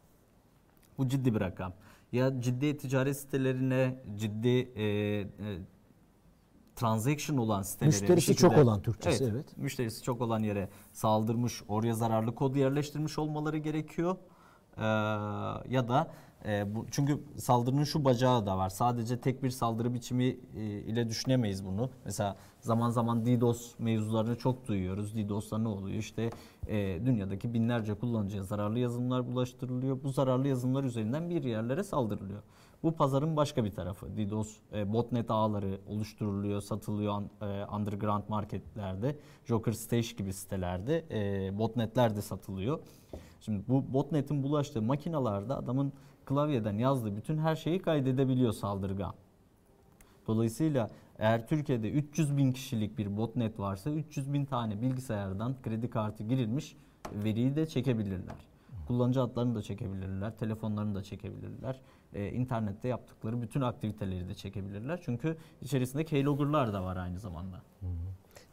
[0.98, 1.72] Bu ciddi bir rakam.
[2.12, 5.26] Ya ciddi ticaret sitelerine, ciddi e, e,
[6.76, 9.56] transaction olan sitelere Müşterisi şekilde- çok olan Türkçesi, evet.
[9.56, 14.16] Müşterisi çok olan yere saldırmış, oraya zararlı kod yerleştirmiş olmaları gerekiyor.
[14.76, 14.82] Ee,
[15.68, 16.10] ya da
[16.46, 18.68] e, bu çünkü saldırının şu bacağı da var.
[18.68, 20.24] Sadece tek bir saldırı biçimi
[20.56, 21.90] e, ile düşünemeyiz bunu.
[22.04, 25.16] Mesela zaman zaman DDoS mevzularını çok duyuyoruz.
[25.16, 25.98] DDoS'ta ne oluyor?
[25.98, 26.30] İşte
[26.66, 30.02] e, dünyadaki binlerce kullanıcıya zararlı yazılımlar bulaştırılıyor.
[30.02, 32.42] Bu zararlı yazılımlar üzerinden bir yerlere saldırılıyor.
[32.82, 34.16] Bu pazarın başka bir tarafı.
[34.16, 39.18] DDoS e, botnet ağları oluşturuluyor, satılıyor e, underground marketlerde.
[39.44, 42.78] Joker Stage gibi sitelerde e, botnetler de satılıyor.
[43.40, 45.92] Şimdi bu botnetin bulaştığı makinalarda adamın
[46.24, 49.14] klavyeden yazdığı bütün her şeyi kaydedebiliyor saldırgan.
[50.26, 56.24] Dolayısıyla eğer Türkiye'de 300 bin kişilik bir botnet varsa 300 bin tane bilgisayardan kredi kartı
[56.24, 56.76] girilmiş
[57.12, 58.36] veriyi de çekebilirler.
[58.86, 61.80] Kullanıcı adlarını da çekebilirler, telefonlarını da çekebilirler.
[62.14, 65.00] Ee, internette yaptıkları bütün aktiviteleri de çekebilirler.
[65.04, 67.62] Çünkü içerisinde keylogger'lar da var aynı zamanda.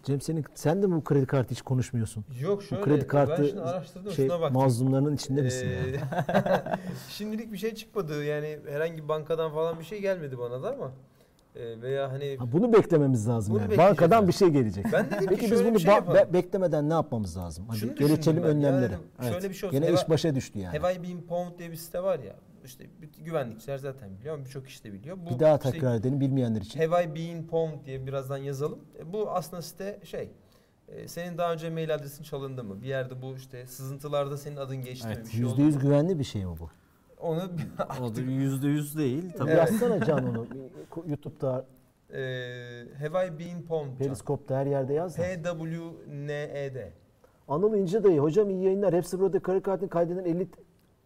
[0.03, 2.25] Cem senin sen de mi bu kredi kartı hiç konuşmuyorsun?
[2.41, 4.61] Yok Bu şöyle kredi ben kartı şimdi araştırdım şey, şuna baktım.
[4.61, 5.97] mazlumlarının içinde misin Ee, yani?
[7.09, 10.91] Şimdilik bir şey çıkmadı yani herhangi bankadan falan bir şey gelmedi bana da ama
[11.55, 13.77] e, veya hani Ha, bunu beklememiz lazım Bunu yani.
[13.77, 14.27] Bankadan yani.
[14.27, 14.85] bir şey gelecek.
[14.93, 17.65] ben dedim Peki ki biz bunu şey be- beklemeden ne yapmamız lazım?
[17.67, 17.89] Hadi Şunu
[18.43, 18.43] ben.
[18.43, 18.91] önlemleri.
[18.91, 19.31] Yani Evet.
[19.33, 19.79] şöyle bir şey olsun.
[19.81, 20.77] Gene Eva- iş başa düştü yani.
[20.79, 22.35] Have I been pwned diye bir site var ya.
[22.65, 22.85] İşte
[23.19, 25.17] güvenlikçiler zaten biliyor ama birçok kişi de biliyor.
[25.25, 26.79] Bu bir daha işte tekrar edelim bilmeyenler için.
[26.79, 28.79] Have I been pwned diye birazdan yazalım.
[28.99, 30.29] E, bu aslında site şey
[30.87, 32.81] e, senin daha önce mail adresin çalındı mı?
[32.81, 35.13] Bir yerde bu işte sızıntılarda senin adın geçti mi?
[35.15, 35.79] Evet, Bir şey oldu %100 mu?
[35.79, 36.69] güvenli bir şey mi bu?
[37.19, 37.39] Onu
[38.01, 39.51] O da %100 değil tabii.
[39.51, 39.71] Evet.
[39.71, 40.47] Yazsana Can onu.
[41.07, 41.65] YouTube'da,
[42.13, 42.21] e,
[42.99, 43.97] Have I been pwned?
[43.97, 45.17] Periskop'ta her yerde yaz.
[45.17, 45.21] da.
[45.21, 46.93] P-W-N-E-D.
[47.47, 48.93] Anıl İnce dayı hocam iyi yayınlar.
[48.93, 50.47] Hepsi burada kredi kartını kaydedin 50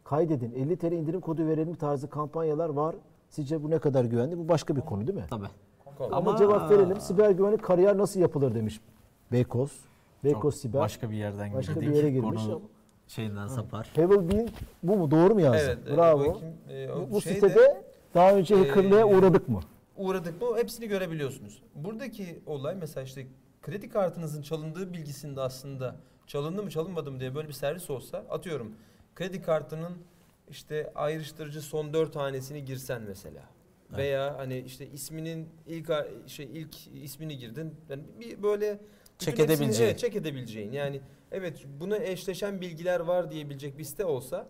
[0.10, 0.54] kaydedin.
[0.56, 2.96] 50 TL indirim kodu verelim tarzı kampanyalar var.
[3.30, 4.38] Sizce bu ne kadar güvenli?
[4.38, 5.26] Bu başka bir konu değil mi?
[5.30, 5.46] Tabii.
[6.00, 7.00] Ama, Ama- cevap verelim.
[7.00, 8.80] Siber güvenlik kariyer nasıl yapılır demiş
[9.32, 9.72] Beykoz.
[10.24, 10.82] Beykoz Siber.
[10.82, 11.90] Başka bir yerden Başka girdik.
[11.90, 12.62] bir yere girmiş Konu
[13.08, 13.92] şeyinden sapar.
[13.96, 14.48] Pebble Bean
[14.84, 15.12] bu mu?
[15.12, 15.58] Doğru mu yazdı?
[15.66, 15.78] Evet.
[15.88, 16.20] e, Bravo.
[16.20, 19.60] bakayım, e, bu bu şeyde- sitede daha önce hackerlığa e, uğradık mı?
[19.98, 21.62] uğradık mı hepsini görebiliyorsunuz.
[21.76, 23.28] Buradaki olay mesela işte
[23.62, 25.96] kredi kartınızın çalındığı bilgisinde aslında
[26.28, 28.72] çalındı mı çalınmadı mı diye böyle bir servis olsa atıyorum
[29.16, 29.94] kredi kartının
[30.50, 33.44] işte ayrıştırıcı son dört hanesini girsen mesela.
[33.90, 33.98] Evet.
[34.00, 35.92] Veya hani işte isminin ilk
[36.28, 37.76] şey ilk ismini girdin.
[37.90, 38.80] Yani bir böyle
[39.18, 39.90] Çek edebileceğin.
[39.90, 40.72] Evet, çek edebileceğin.
[40.72, 41.02] Yani
[41.32, 44.48] evet buna eşleşen bilgiler var diyebilecek bir site olsa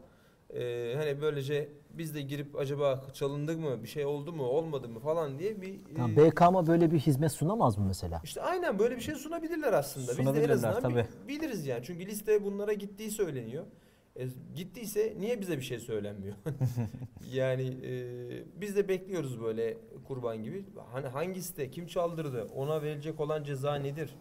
[0.54, 5.00] e, hani böylece biz de girip acaba çalındı mı bir şey oldu mu olmadı mı
[5.00, 8.22] falan diye bir Tamam, e, BKM böyle bir hizmet sunamaz mı mesela?
[8.24, 10.08] işte aynen böyle bir şey sunabilirler aslında.
[10.12, 11.28] Biz de en Sunabilirler, azından bi- tabii.
[11.28, 11.84] biliriz yani.
[11.86, 13.66] Çünkü liste bunlara gittiği söyleniyor.
[14.20, 16.36] E, gittiyse niye bize bir şey söylenmiyor?
[17.34, 17.92] yani e,
[18.62, 20.66] biz de bekliyoruz böyle kurban gibi.
[20.94, 24.16] Hani hangi site, kim çaldırdı, ona verilecek olan ceza nedir?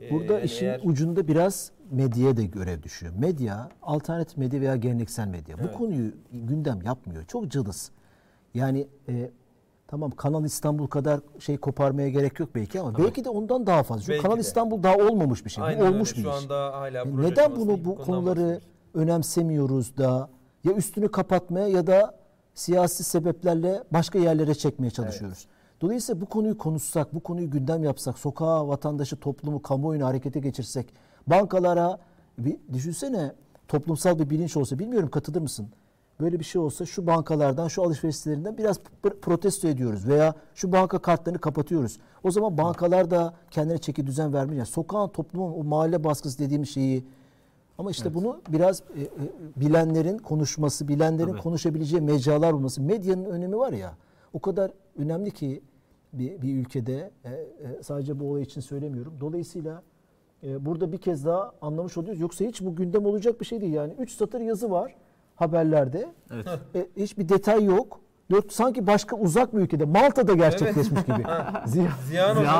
[0.00, 3.12] E, Burada yani işin eğer- ucunda biraz medyaya da görev düşüyor.
[3.18, 5.74] Medya, alternatif medya veya geleneksel medya bu Evet.
[5.74, 7.24] konuyu gündem yapmıyor.
[7.24, 7.90] Çok cılız.
[8.54, 9.30] Yani e,
[9.88, 13.02] tamam Kanal İstanbul kadar şey koparmaya gerek yok belki ama Tabii.
[13.04, 14.00] belki de ondan daha fazla.
[14.00, 14.40] Çünkü Belki Kanal de.
[14.40, 15.64] İstanbul daha olmamış bir şey.
[15.64, 15.94] Aynen bu öyle.
[15.94, 18.64] olmuş bir Şu anda hala proje neden bunu bu konuları bahsediyoruz.
[18.94, 20.28] Önemsemiyoruz da
[20.64, 22.14] ya üstünü kapatmaya ya da
[22.54, 25.46] siyasi sebeplerle başka yerlere çekmeye çalışıyoruz.
[25.80, 30.94] Dolayısıyla bu konuyu konuşsak, bu konuyu gündem yapsak, sokağa vatandaşı, toplumu, kamuoyunu harekete geçirsek,
[31.26, 31.98] bankalara
[32.38, 33.32] bir düşünsene
[33.68, 35.68] toplumsal bir bilinç olsa, bilmiyorum katılır mısın?
[36.20, 40.72] Böyle bir şey olsa şu bankalardan, şu alışveriş sitelerinden biraz pr- protesto ediyoruz veya şu
[40.72, 41.98] banka kartlarını kapatıyoruz.
[42.24, 44.68] O zaman bankalar da kendine çeki düzen vermeyecek.
[44.68, 47.06] Sokağın, toplumun o mahalle baskısı dediğimiz şeyi
[47.80, 49.08] ama işte bunu biraz e, e,
[49.56, 51.40] bilenlerin konuşması, bilenlerin Tabii.
[51.40, 53.96] konuşabileceği mecralar olması, medyanın önemi var ya.
[54.32, 55.62] O kadar önemli ki
[56.12, 59.14] bir, bir ülkede e, e, sadece bu olay için söylemiyorum.
[59.20, 59.82] Dolayısıyla
[60.42, 62.20] e, burada bir kez daha anlamış oluyoruz.
[62.20, 63.72] Yoksa hiç bu gündem olacak bir şey değil.
[63.72, 64.94] Yani 3 satır yazı var
[65.34, 66.12] haberlerde.
[66.30, 66.46] Evet.
[66.74, 68.00] E, hiçbir detay yok.
[68.30, 71.22] Dört, sanki başka uzak bir ülkede Malta'da gerçekleşmiş gibi.
[71.66, 72.54] Ziya- Ziyan hocam.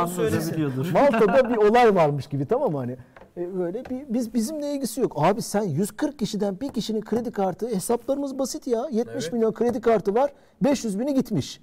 [0.92, 2.96] Malta'da bir olay varmış gibi tamam mı hani?
[3.37, 5.12] E, böyle bir, biz bizimle ilgisi yok.
[5.16, 8.87] Abi sen 140 kişiden bir kişinin kredi kartı hesaplarımız basit ya.
[8.92, 9.33] 70 Evet.
[9.33, 10.33] milyon kredi kartı var.
[10.64, 11.61] 500 bini gitmiş.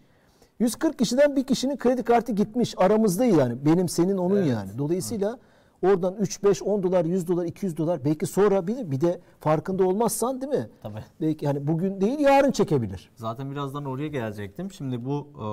[0.60, 2.74] 140 kişiden bir kişinin kredi kartı gitmiş.
[2.78, 3.66] Aramızda yani.
[3.66, 4.48] Benim senin onun Evet.
[4.50, 4.70] yani.
[4.78, 5.38] Dolayısıyla
[5.84, 9.88] oradan 3 5 10 dolar, 100 dolar, 200 dolar belki sonra bir, bir de farkında
[9.88, 10.70] olmazsan değil mi?
[10.82, 11.04] Tabii.
[11.22, 13.10] Belki hani bugün değil yarın çekebilir.
[13.16, 14.72] Zaten birazdan oraya gelecektim.
[14.72, 15.46] Şimdi bu e,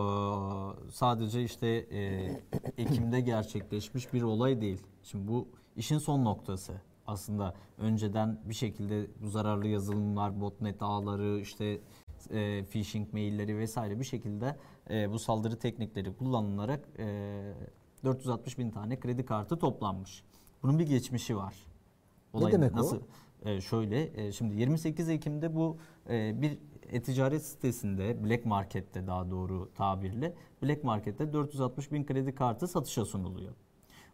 [0.91, 2.31] sadece işte e,
[2.79, 4.83] Ekim'de gerçekleşmiş bir olay değil.
[5.03, 6.73] Şimdi bu işin son noktası.
[7.07, 11.81] Aslında önceden bir şekilde bu zararlı yazılımlar, botnet ağları, işte
[12.31, 14.57] e, phishing mailleri vesaire bir şekilde
[14.91, 17.53] e, bu saldırı teknikleri kullanılarak e,
[18.05, 20.25] 460 bin tane kredi kartı toplanmış.
[20.63, 21.55] Bunun bir geçmişi var.
[22.35, 22.77] Ne demek o?
[22.77, 23.01] nasıl,
[23.45, 25.77] ee, şöyle, e, şimdi 28 Ekim'de bu
[26.11, 26.59] e, bir
[26.91, 33.55] e-ticaret sitesinde, Black Market'te daha doğru tabirle, Black Market'te 460 bin kredi kartı satışa sunuluyor.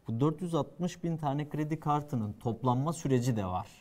[0.08, 3.79] Bu 460 bin tane kredi kartının toplanma süreci de var.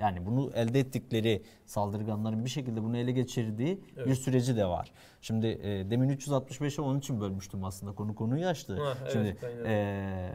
[0.00, 4.92] Yani bunu elde ettikleri saldırganların bir şekilde bunu ele geçirdiği bir süreci de var.
[5.20, 8.76] Şimdi e, demin 365'e onun için bölmüştüm aslında konu konuyu açtı.
[8.76, 9.36] Ha, evet, Şimdi
[9.66, 10.30] e,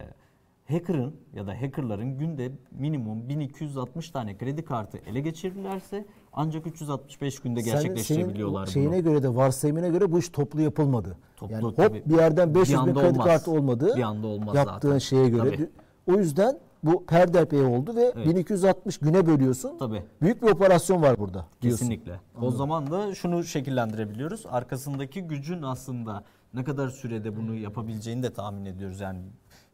[0.69, 7.61] hacker'ın ya da hackerların günde minimum 1260 tane kredi kartı ele geçirirlerse ancak 365 günde
[7.61, 9.13] Sen- gerçekleştirebiliyorlar senin şeyine bunu.
[9.13, 11.17] göre de varsayımına göre bu iş toplu yapılmadı.
[11.37, 12.03] Toplu yani hop tabii.
[12.05, 13.25] bir yerden 500 Bir bin kredi olmaz.
[13.25, 13.93] kartı olmadı.
[13.97, 14.97] Bir anda olmaz Yaptığın zaten.
[14.99, 15.51] şeye göre.
[15.55, 15.69] Tabii.
[16.07, 18.27] O yüzden bu perdepey oldu ve Evet.
[18.27, 19.77] 1260 güne bölüyorsun.
[19.77, 20.03] Tabii.
[20.21, 21.85] Büyük bir operasyon var burada diyorsun.
[21.85, 22.19] Kesinlikle.
[22.41, 24.45] O zaman da şunu şekillendirebiliyoruz.
[24.45, 28.99] Arkasındaki gücün aslında ne kadar sürede bunu yapabileceğini de tahmin ediyoruz.
[28.99, 29.19] Yani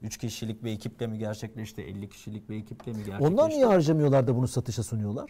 [0.02, 3.34] 3 kişilik bir ekiple mi gerçekleşti, 50 kişilik bir ekiple mi gerçekleşti?
[3.34, 5.30] Onlar niye harcamıyorlar da bunu satışa sunuyorlar?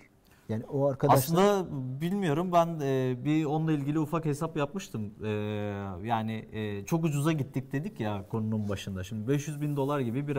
[0.50, 1.66] Yani o arkadaşlar Aslında
[2.02, 5.14] bilmiyorum ben e, bir onunla ilgili ufak hesap yapmıştım.
[5.24, 5.30] E,
[6.04, 9.04] yani e, çok ucuza gittik dedik ya konunun başında.
[9.04, 10.36] Şimdi 500 bin dolar gibi bir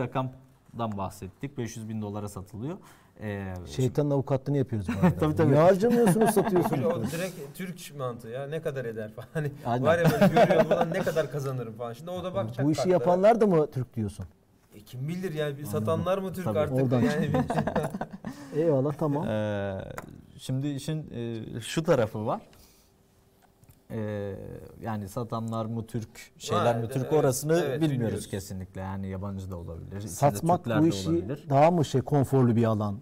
[0.73, 1.57] rakamdan bahsettik.
[1.57, 2.77] 500 bin dolara satılıyor.
[3.21, 4.87] E, şeytanın avukatlığını yapıyoruz.
[5.19, 5.51] Tabii, tabii.
[5.51, 6.85] Niye harcamıyorsunuz satıyorsunuz?
[6.85, 9.27] o direkt Türk mantığı ya ne kadar eder falan.
[9.33, 9.85] Hani Aynen.
[9.85, 11.93] var ya böyle görüyor buradan ne kadar kazanırım falan.
[11.93, 12.93] Şimdi o da bakacak bu işi kartlara.
[12.93, 14.25] yapanlar da mı Türk diyorsun?
[14.75, 16.59] E, kim bilir yani bir satanlar mı Türk Tabii.
[16.59, 17.31] artık Oradan yani.
[18.55, 19.27] Eyvallah tamam.
[19.27, 19.77] Ee,
[20.37, 22.41] şimdi işin e, şu tarafı var.
[23.93, 24.35] Ee,
[24.81, 28.27] yani satanlar mı Türk, şeyler mi Türk evet, orasını evet, bilmiyoruz bilmiyoruz.
[28.27, 28.81] kesinlikle.
[28.81, 30.01] Yani yabancı da olabilir.
[30.01, 31.45] Satmak Türkler bu işi olabilir.
[31.49, 32.99] daha mı şey konforlu bir alan?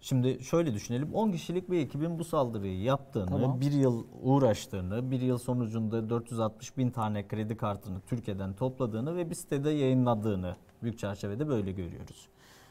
[0.00, 1.14] Şimdi şöyle düşünelim.
[1.14, 3.60] 10 kişilik bir ekibin bu saldırıyı yaptığını, Tamam.
[3.60, 9.34] bir yıl uğraştığını, bir yıl sonucunda 460 bin tane kredi kartını Türkiye'den topladığını ve bir
[9.34, 12.28] sitede yayınladığını büyük çerçevede böyle görüyoruz.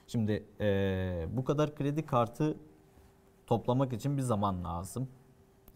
[0.08, 2.58] Şimdi eee, bu kadar kredi kartı
[3.48, 5.08] toplamak için bir zaman lazım.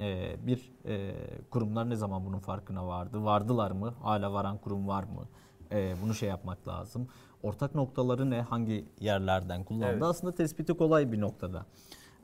[0.01, 1.15] Eee, bir eee,
[1.49, 3.23] kurumlar ne zaman bunun farkına vardı?
[3.23, 3.93] Vardılar mı?
[4.01, 5.25] Hala varan kurum var mı?
[5.71, 7.07] Eee, bunu şey yapmak lazım.
[7.43, 8.41] Ortak noktaları ne?
[8.41, 9.85] Hangi yerlerden kullandı?
[9.91, 10.03] Evet.
[10.03, 11.65] Aslında tespiti kolay bir noktada.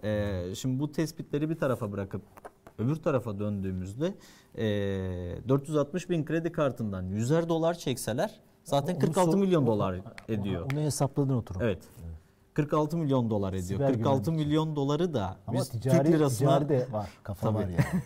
[0.03, 2.21] Eee, şimdi bu tespitleri bir tarafa bırakıp
[2.77, 4.13] öbür tarafa döndüğümüzde
[4.57, 10.65] eee 460 bin kredi kartından 100'er dolar çekseler zaten Onu 46 sor- milyon dolar ediyor.
[10.73, 11.61] Onu hesapladın oturup.
[11.61, 11.79] Evet.
[12.57, 13.79] 46 milyon dolar ediyor.
[13.79, 14.45] Siber 46 güvenlik.
[14.45, 17.09] milyon doları da Ama biz ticari, Türk lirasına ticari de var.
[17.23, 17.57] Kafa Tabii.
[17.57, 18.03] var yani.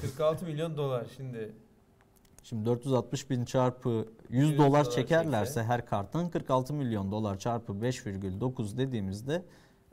[0.00, 1.52] 46 milyon dolar şimdi.
[2.42, 5.62] şimdi 460 bin çarpı 100, 100 dolar dolar çekerlerse çekse.
[5.62, 9.42] her karttan 46 milyon dolar çarpı 5,9 dediğimizde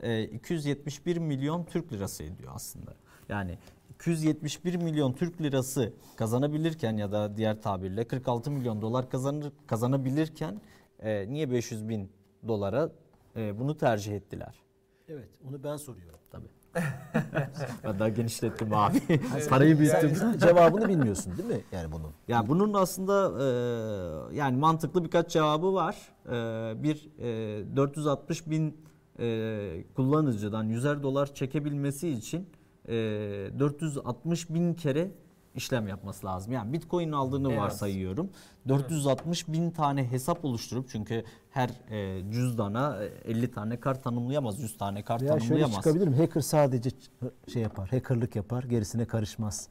[0.00, 2.94] e, 271 milyon Türk lirası ediyor aslında.
[3.28, 3.58] Yani
[3.94, 10.60] 271 milyon Türk lirası kazanabilirken ya da diğer tabirle 46 milyon dolar kazanır kazanabilirken
[11.00, 12.10] e, niye 500 bin
[12.48, 12.90] dolara
[13.38, 14.54] e, bunu tercih ettiler?
[15.08, 16.18] Evet onu ben soruyorum.
[16.30, 16.48] Tabii.
[17.84, 19.00] ben daha genişlettim abi.
[19.48, 20.16] Parayı büyüttüm.
[20.16, 21.60] Sen cevabını bilmiyorsun değil mi?
[21.72, 22.12] Yani bunun.
[22.28, 25.96] Ya bunun aslında e, yani mantıklı birkaç cevabı var.
[26.26, 28.76] E, bir e, 460 bin
[29.18, 32.48] e, kullanıcıdan 100'er dolar çekebilmesi için
[32.88, 32.94] e,
[33.58, 35.10] 460 bin kere
[35.54, 36.52] işlem yapması lazım.
[36.52, 37.56] Yani Bitcoin aldığını az.
[37.56, 38.30] varsayıyorum.
[38.68, 44.78] 460 bin tane hesap oluşturup çünkü her e, cüzdana e, 50 tane kart tanımlayamaz, 100
[44.78, 45.74] tane kart şöyle tanımlayamaz.
[45.74, 46.16] çıkabilir mi?
[46.16, 46.90] Hacker sadece
[47.52, 47.88] şey yapar.
[47.88, 48.62] Hackerlık yapar.
[48.62, 49.68] Gerisine karışmaz.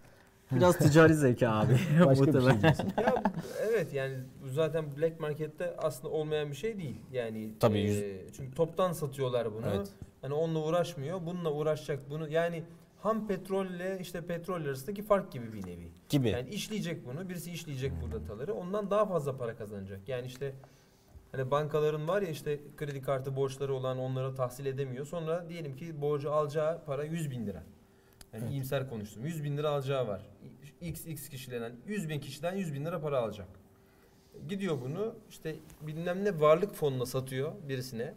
[0.52, 1.80] Biraz ticari zeka abi.
[2.06, 2.92] Başka bir şey diyorsun.
[2.98, 3.24] ya
[3.70, 6.96] evet yani bu zaten Black Market'te aslında olmayan bir şey değil.
[7.12, 9.66] Yani Tabii, e, yüz- çünkü toptan satıyorlar bunu.
[9.76, 9.88] Evet.
[10.22, 11.26] Hani onunla uğraşmıyor.
[11.26, 12.30] Bununla uğraşacak bunu.
[12.30, 12.64] Yani
[13.02, 15.92] ham petrolle işte petrol arasındaki fark gibi bir nevi.
[16.10, 16.30] Gibi.
[16.30, 17.30] Yani işleyecek bunu.
[17.30, 18.54] Birisi işleyecek bu dataları.
[18.54, 20.00] Ondan daha fazla para kazanacak.
[20.08, 20.54] Yani işte
[21.32, 25.06] hani bankaların var ya işte kredi kartı borçları olan onlara tahsil edemiyor.
[25.06, 27.64] Sonra diyelim ki borcu alacağı para 100 bin lira.
[28.34, 29.26] Yani iyimser konuştum.
[29.26, 30.22] 100 bin lira alacağı var.
[30.82, 33.48] X X kişilerden 100 bin kişiden 100 bin lira para alacak.
[34.50, 38.14] Gidiyor bunu işte bilmem ne varlık fonuna satıyor birisine.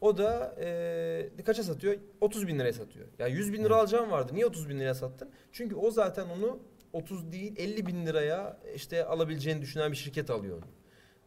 [0.00, 1.94] O da eee kaça satıyor?
[2.20, 3.06] 30 bin liraya satıyor.
[3.18, 4.32] Ya 100 bin lira alacağım vardı.
[4.34, 5.30] Niye 30 bin liraya sattın?
[5.52, 6.58] Çünkü o zaten onu
[6.92, 10.64] 30 değil 50 bin liraya işte alabileceğini düşünen bir şirket alıyor onu.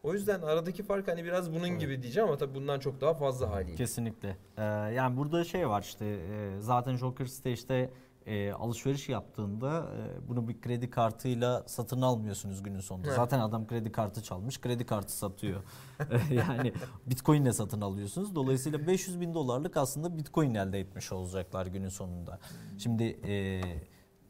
[0.04, 3.50] O yüzden aradaki fark hani biraz bunun gibi diyeceğim ama tabii bundan çok daha fazla
[3.50, 3.76] haliyle.
[3.76, 4.38] Kesinlikle.
[4.58, 7.90] Ee, yani burada şey var işte e, zaten Joker Stage'de
[8.30, 13.08] e, alışveriş yaptığında e, bunu bir kredi kartıyla satın almıyorsunuz günün sonunda.
[13.08, 13.16] Evet.
[13.16, 15.64] Zaten adam kredi kartı çalmış, kredi kartı satıyor.
[16.30, 16.74] E, yani
[17.06, 18.36] Bitcoin ile satın alıyorsunuz.
[18.36, 22.40] Dolayısıyla 500 bin dolarlık aslında Bitcoin elde etmiş olacaklar günün sonunda.
[22.78, 23.62] Şimdi e,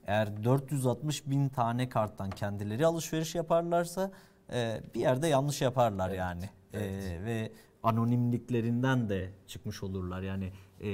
[0.08, 4.12] eğer 460 bin tane karttan kendileri alışveriş yaparlarsa
[4.54, 6.50] e, bir yerde yanlış yaparlar Evet, yani.
[6.74, 7.26] E, evet.
[7.26, 7.52] ve
[7.84, 10.22] anonimliklerinden de çıkmış olurlar.
[10.22, 10.90] Yani e,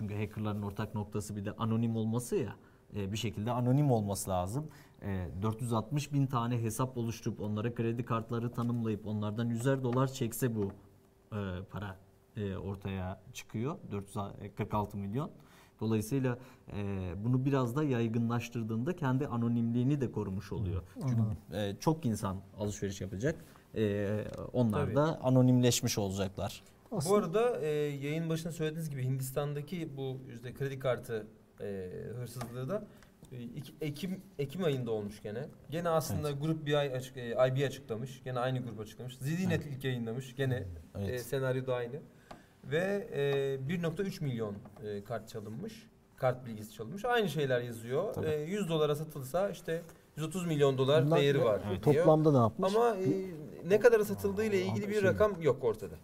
[0.00, 2.56] çünkü hackerların ortak noktası bir de anonim olması ya.
[2.96, 4.68] E, bir şekilde anonim olması lazım.
[5.02, 10.72] E, 460 bin tane hesap oluşturup onlara kredi kartları tanımlayıp onlardan 100'er dolar çekse bu
[11.32, 11.96] e, para
[12.36, 13.76] e, ortaya çıkıyor.
[13.92, 15.30] 446 milyon.
[15.80, 16.38] Dolayısıyla
[16.72, 20.82] e, bunu biraz da yaygınlaştırdığında kendi anonimliğini de korumuş oluyor.
[20.94, 21.22] Çünkü
[21.56, 23.44] e, çok insan alışveriş yapacak.
[23.74, 24.94] E, onlar Tabii.
[24.94, 26.62] da anonimleşmiş olacaklar.
[26.90, 31.26] Bu arada e, yayın başında söylediğiniz gibi Hindistan'daki bu işte kredi kartı
[31.60, 32.84] e, hırsızlığı da
[33.32, 33.36] e,
[33.86, 35.46] Ekim Ekim ayında olmuş gene.
[35.70, 38.22] Gene aslında grup bir ay açık, e, IB açıklamış.
[38.24, 39.16] Gene aynı grup açıklamış.
[39.18, 40.36] Zidinet ilk yayınlamış.
[40.36, 40.64] Gene
[40.98, 41.10] Evet.
[41.10, 41.96] e, senaryo da aynı.
[42.64, 43.20] Ve e,
[43.68, 45.86] 1.3 milyon e, kart çalınmış.
[46.16, 47.04] Kart bilgisi çalınmış.
[47.04, 48.14] Aynı şeyler yazıyor.
[48.14, 48.26] Tabii.
[48.26, 49.82] E, 100 dolara satılsa işte
[50.16, 51.84] 130 milyon dolar Bunlar değeri var Evet.
[51.84, 51.96] diyor.
[51.96, 52.74] Toplamda ne yapmış?
[52.74, 53.08] Ama e,
[53.68, 55.94] ne kadar satıldığıyla ilgili bir rakam yok ortada.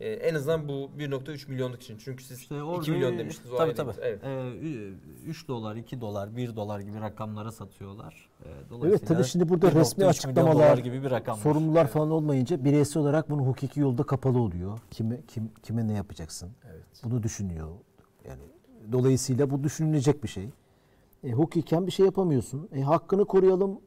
[0.00, 1.98] E, en azından bu 1.3 milyonluk için.
[1.98, 3.52] Çünkü siz İşte 2 orada milyon demiştiniz.
[3.52, 3.92] O tabii tabii.
[4.02, 4.24] Evet.
[4.24, 4.92] Ee,
[5.26, 8.28] 3 dolar, 2 dolar, 1 dolar gibi rakamlara satıyorlar.
[8.44, 8.48] Ee,
[8.84, 11.42] Evet tabii şimdi burada 1.3 resmi açıklamalar, gibi bir rakam var.
[11.42, 14.78] sorumlular falan olmayınca bireysel olarak bunu hukuki yolda kapalı oluyor.
[14.90, 16.50] Kime kim kime ne yapacaksın?
[16.72, 16.84] Evet.
[17.04, 17.68] Bunu düşünüyor.
[18.28, 18.42] Yani
[18.92, 20.50] dolayısıyla bu düşünülecek bir şey.
[21.24, 22.68] E, hukuken bir şey yapamıyorsun.
[22.72, 23.80] E, hakkını koruyalım.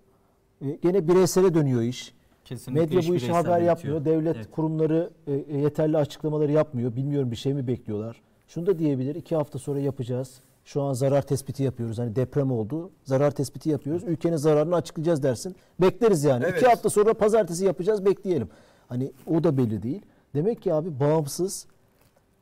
[0.62, 2.18] E, gene bireysele dönüyor iş.
[2.49, 4.05] Kesinlikle Medya bu işi haber yapmıyor.
[4.05, 4.51] Devlet Evet.
[4.51, 6.95] kurumları e, e, yeterli açıklamaları yapmıyor.
[6.95, 8.21] Bilmiyorum bir şey mi bekliyorlar.
[8.47, 9.15] Şunu da diyebilir.
[9.15, 10.41] iki hafta sonra yapacağız.
[10.65, 11.99] Şu an zarar tespiti yapıyoruz.
[11.99, 12.91] Hani deprem oldu.
[13.03, 14.03] Zarar tespiti yapıyoruz.
[14.03, 15.55] Ülkenin zararını açıklayacağız dersin.
[15.81, 16.43] Bekleriz yani.
[16.43, 16.57] Evet.
[16.57, 18.05] İki hafta sonra pazartesi yapacağız.
[18.05, 18.49] Bekleyelim.
[18.88, 20.01] Hani o da belli değil.
[20.35, 21.65] Demek ki abi bağımsız,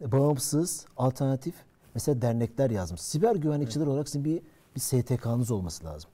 [0.01, 1.55] bağımsız, alternatif
[1.95, 3.01] mesela dernekler yazmış.
[3.01, 4.41] Siber güvenlikçiler olarak sizin bir,
[4.75, 6.09] bir STK'nız olması lazım.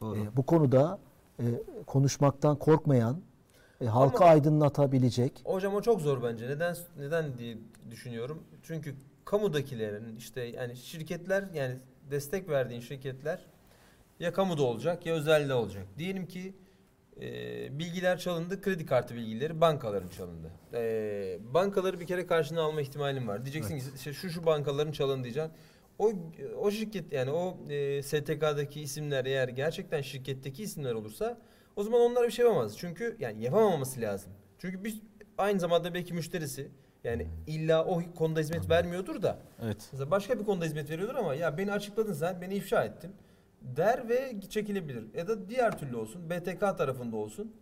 [0.00, 0.16] Doğru.
[0.16, 0.98] E, bu konuda
[1.38, 1.44] e,
[1.86, 3.16] konuşmaktan korkmayan,
[3.82, 5.40] e, halka Ama- aydınlatabilecek.
[5.44, 6.48] Hocam o çok zor bence.
[6.48, 7.56] Neden neden diye
[7.90, 8.42] düşünüyorum.
[8.62, 11.76] Çünkü kamudakilerin işte yani şirketler yani
[12.10, 13.46] destek verdiğin şirketler
[14.20, 15.86] ya kamuda olacak ya özelde olacak.
[15.98, 16.54] Diyelim ki
[17.20, 20.50] e, bilgiler çalındı, kredi kartı bilgileri bankaların çalındı.
[20.74, 23.44] E, bankaları bir kere karşına alma ihtimalin var.
[23.44, 25.52] Diyeceksin ki işte şu şu bankaların çalındı diyeceksin.
[25.98, 26.12] O
[26.60, 31.38] o şirket yani o e, STK'daki isimler eğer gerçekten şirketteki isimler olursa
[31.76, 32.78] o zaman onlar bir şey yapamaz.
[32.78, 34.32] Çünkü yani yapamaması lazım.
[34.58, 35.00] Çünkü biz
[35.38, 36.68] aynı zamanda belki müşterisi
[37.04, 39.88] yani illa o konuda hizmet vermiyordur da Evet.
[39.92, 43.12] mesela başka bir konuda hizmet veriyordur ama ya beni açıkladın sen beni ifşa ettin
[43.62, 45.14] der ve çekilebilir.
[45.14, 47.52] Ya da diğer türlü olsun BTK tarafında olsun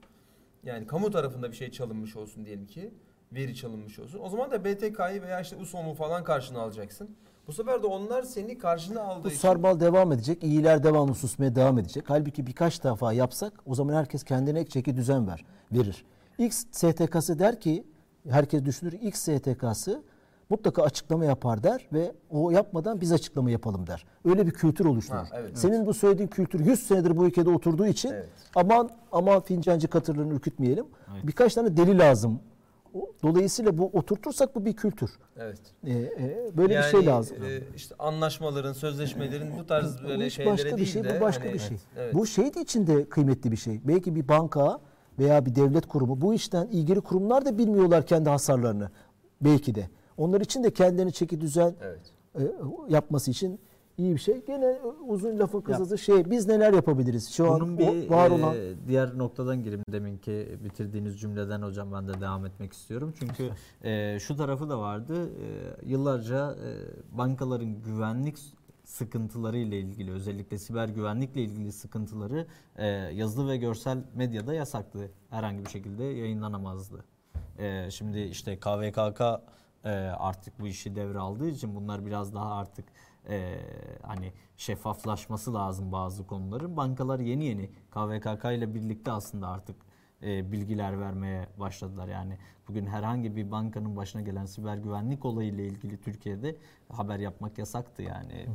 [0.64, 2.94] yani kamu tarafında bir şey çalınmış olsun diyelim ki
[3.32, 4.20] veri çalınmış olsun.
[4.22, 7.16] O zaman da BTK'yı veya işte USOM'u falan karşına alacaksın.
[7.46, 10.44] Bu sefer de onlar seni karşına aldığı Bu için sarbal devam edecek.
[10.44, 12.04] İyiler devamlı susmaya devam edecek.
[12.06, 16.04] Halbuki birkaç defa yapsak o zaman herkes kendine çeki düzen ver, verir.
[16.38, 17.84] X STK'sı der ki
[18.28, 20.02] herkes düşünür X STK'sı
[20.50, 24.04] mutlaka açıklama yapar der ve o yapmadan biz açıklama yapalım der.
[24.24, 25.18] Öyle bir kültür oluşturur.
[25.18, 25.58] Ha, evet.
[25.58, 28.28] Senin bu söylediğin kültür 100 senedir bu ülkede oturduğu için Evet.
[28.54, 30.86] aman aman fincancı katırlarını ürkütmeyelim.
[31.14, 31.26] Evet.
[31.26, 32.40] Birkaç tane deli lazım.
[33.22, 35.10] Dolayısıyla bu oturtursak bu bir kültür.
[35.38, 35.58] evet.
[35.86, 37.36] Ee, e, böyle bir Yani, şey lazım.
[37.44, 41.20] e, işte anlaşmaların, sözleşmelerin bu tarz Bu böyle iş şeylere başka bir şey, de bu
[41.20, 41.76] başka hani- bir şey.
[41.96, 42.14] Evet.
[42.14, 43.80] Bu şey de içinde kıymetli bir şey.
[43.84, 44.80] Belki bir banka
[45.18, 48.90] veya bir devlet kurumu bu işten ilgili kurumlar da bilmiyorlar kendi hasarlarını.
[49.40, 49.88] Belki de.
[50.16, 52.00] Onlar için de kendilerini çeki düzen Evet.
[52.38, 52.42] e,
[52.88, 53.60] yapması için
[54.00, 54.44] iyi bir şey.
[54.46, 54.78] Gene
[55.08, 57.30] uzun lafın kısası şey biz neler yapabiliriz?
[57.30, 58.54] Şu Bunun an bir o var e, olan
[58.88, 63.14] diğer noktadan gireyim deminki bitirdiğiniz cümleden hocam ben de devam etmek istiyorum.
[63.18, 63.50] Çünkü
[63.88, 65.26] e, şu tarafı da vardı.
[65.26, 65.46] E,
[65.86, 66.68] yıllarca e,
[67.18, 68.38] bankaların güvenlik
[68.84, 72.46] sıkıntıları ile ilgili özellikle siber güvenlikle ilgili sıkıntıları
[72.76, 75.10] e, yazılı ve görsel medyada yasaktı.
[75.30, 77.04] Herhangi bir şekilde yayınlanamazdı.
[77.58, 79.20] E, şimdi işte KVKK
[79.84, 82.84] e, artık bu işi devraldığı için bunlar biraz daha artık
[83.30, 83.60] e,
[84.02, 86.76] hani şeffaflaşması lazım bazı konuların.
[86.76, 89.76] Bankalar yeni yeni KVKK ile birlikte aslında artık
[90.22, 92.08] e, bilgiler vermeye başladılar.
[92.08, 96.56] Yani bugün herhangi bir bankanın başına gelen siber güvenlik olayıyla ilgili Türkiye'de
[96.92, 98.46] haber yapmak yasaktı yani.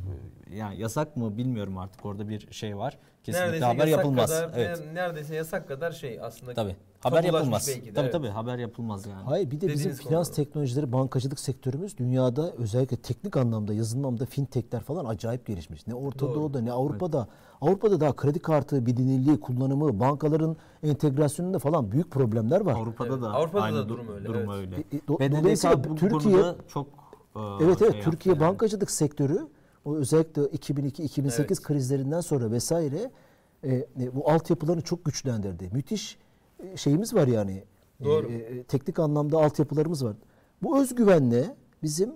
[0.56, 2.98] Yani yasak mı bilmiyorum artık orada bir şey var.
[3.24, 4.30] Kesinlikle neredeyse haber yapılmaz.
[4.30, 4.84] Kadar, evet.
[4.94, 6.54] Neredeyse yasak kadar şey aslında.
[6.54, 6.76] Tabii.
[7.06, 7.68] Haber yapılmaz.
[7.68, 8.12] belki de, tabii evet.
[8.14, 9.24] tabii haber yapılmaz yani.
[9.24, 10.36] Hayır bir de bizim Dediğiniz finans konuda.
[10.44, 15.88] teknolojileri, bankacılık sektörümüz dünyada özellikle teknik anlamda, yazılım anlamda fintechler falan acayip gelişmiş.
[15.88, 16.36] Ne Orta Doğru.
[16.36, 17.28] Doğu'da ne Avrupa'da.
[17.62, 22.74] Avrupa'da daha kredi kartı bilinirliği, kullanımı, bankaların entegrasyonunda falan büyük problemler var.
[22.76, 23.22] Avrupa'da Evet.
[23.22, 24.60] da Avrupa'da aynı da du- durum öyle, Durum evet.
[24.60, 24.76] öyle.
[24.76, 26.88] E, e, do- BDDK dolayısıyla bu Türkiye- çok
[27.36, 28.42] e, Evet evet şey Türkiye yani.
[28.44, 29.48] bankacılık sektörü
[29.86, 31.62] o özellikle 2002-2008 Evet.
[31.68, 33.12] krizlerinden sonra vesaire
[33.64, 33.86] e, e,
[34.16, 35.70] bu altyapılarını çok güçlendirdi.
[35.74, 36.18] Müthiş
[36.76, 37.64] şeyimiz var yani.
[38.04, 38.32] Doğru.
[38.32, 40.16] e, teknik anlamda altyapılarımız var.
[40.64, 42.10] Bu özgüvenle bizim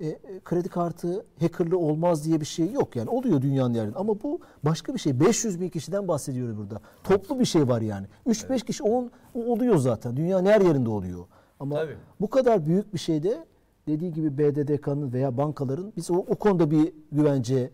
[0.00, 3.10] e, e, kredi kartı hackerlı olmaz diye bir şey yok yani.
[3.10, 5.20] Oluyor dünyanın yerinde ama bu başka bir şey.
[5.20, 6.80] 500 bin kişiden bahsediyoruz burada.
[7.04, 8.06] Toplu bir şey var yani.
[8.26, 10.16] 3-5 kişi 10 oluyor zaten.
[10.16, 11.24] Dünyanın her yerinde oluyor.
[11.60, 11.96] Ama Tabii.
[12.20, 13.44] bu kadar büyük bir şeyde
[13.88, 17.70] dediği gibi BDDK'nın veya bankaların biz o, o konuda bir güvence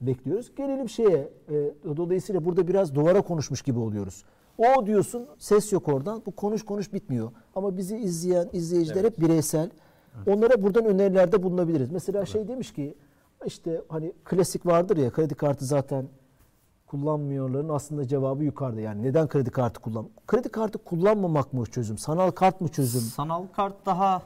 [0.00, 0.54] bekliyoruz.
[0.56, 1.30] Gelelim şeye.
[1.48, 4.24] e, dolayısıyla burada biraz duvara konuşmuş gibi oluyoruz.
[4.58, 6.22] O diyorsun ses yok oradan.
[6.26, 7.30] Bu konuş konuş bitmiyor.
[7.54, 9.12] Ama bizi izleyen izleyiciler Evet.
[9.12, 9.70] hep bireysel.
[10.26, 11.90] Onlara buradan önerilerde bulunabiliriz.
[11.90, 12.94] Mesela şey demiş ki
[13.46, 16.08] işte hani klasik vardır ya kredi kartı zaten
[16.86, 18.80] kullanmıyorların aslında cevabı yukarıda.
[18.80, 20.08] Yani neden kredi kartı kullan?
[20.26, 21.98] Kredi kartı kullanmamak mı çözüm?
[21.98, 23.00] Sanal kart mı çözüm?
[23.00, 24.22] Sanal kart daha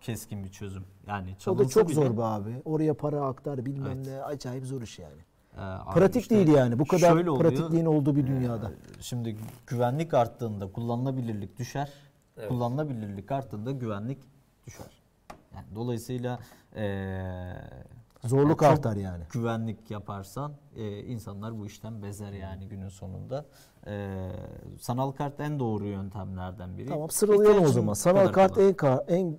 [0.00, 0.84] keskin bir çözüm.
[1.06, 2.62] Yani O da çok bile, zor be abi.
[2.64, 4.06] Oraya para aktar bilmem Evet.
[4.06, 4.22] ne.
[4.22, 5.20] Acayip zor iş yani.
[5.58, 6.78] E, abi Pratik işte değil yani.
[6.78, 8.70] Bu kadar şöyle oluyor, pratikliğin olduğu bir dünyada.
[8.70, 9.36] e, Şimdi
[9.66, 11.92] güvenlik arttığında kullanılabilirlik düşer.
[12.36, 12.48] Evet.
[12.48, 14.18] Kullanılabilirlik arttığında güvenlik
[14.66, 15.02] düşer.
[15.54, 16.38] Yani dolayısıyla
[16.76, 17.22] e,
[18.24, 19.24] Zorluk çok artar yani.
[19.32, 23.44] güvenlik yaparsan e, insanlar bu işten bezer yani günün sonunda.
[23.86, 24.16] E,
[24.80, 26.88] sanal kart en doğru yöntemlerden biri.
[26.88, 27.94] Tamam sıralayalım o zaman.
[27.94, 29.04] Sanal kart kadar.
[29.08, 29.38] en en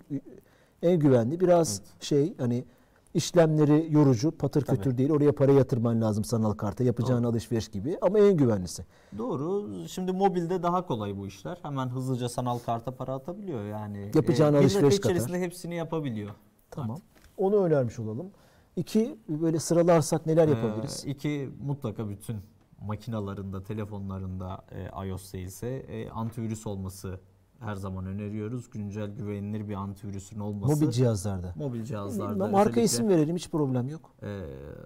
[0.81, 1.39] en güvenli.
[1.39, 2.65] Biraz şey hani
[3.13, 4.77] işlemleri yorucu, patır Tabii.
[4.77, 5.09] kütür değil.
[5.11, 6.83] Oraya para yatırman lazım sanal karta.
[6.83, 8.85] Yapacağın alışveriş gibi ama en güvenlisi.
[9.17, 9.69] Doğru.
[9.87, 11.57] Şimdi mobilde daha kolay bu işler.
[11.61, 14.11] Hemen hızlıca sanal karta para atabiliyor yani.
[14.15, 16.31] Yapacağın dakika alışveriş içerisinde hepsini yapabiliyor.
[16.71, 16.99] Tamam.
[17.37, 18.31] Onu önermiş olalım.
[18.75, 21.03] İki böyle sıralarsak neler yapabiliriz?
[21.05, 22.37] Ee, iki mutlaka bütün
[22.81, 27.19] makinalarında, telefonlarında e, iOS değilse e, antivirüs olması
[27.59, 28.69] her zaman öneriyoruz.
[28.69, 30.75] Güncel güvenilir bir antivirüsün olması.
[30.75, 31.53] Mobil cihazlarda.
[31.55, 32.33] Mobil cihazlarda.
[32.35, 34.01] Bilmem, marka isim verelim hiç problem yok.
[34.21, 34.39] e,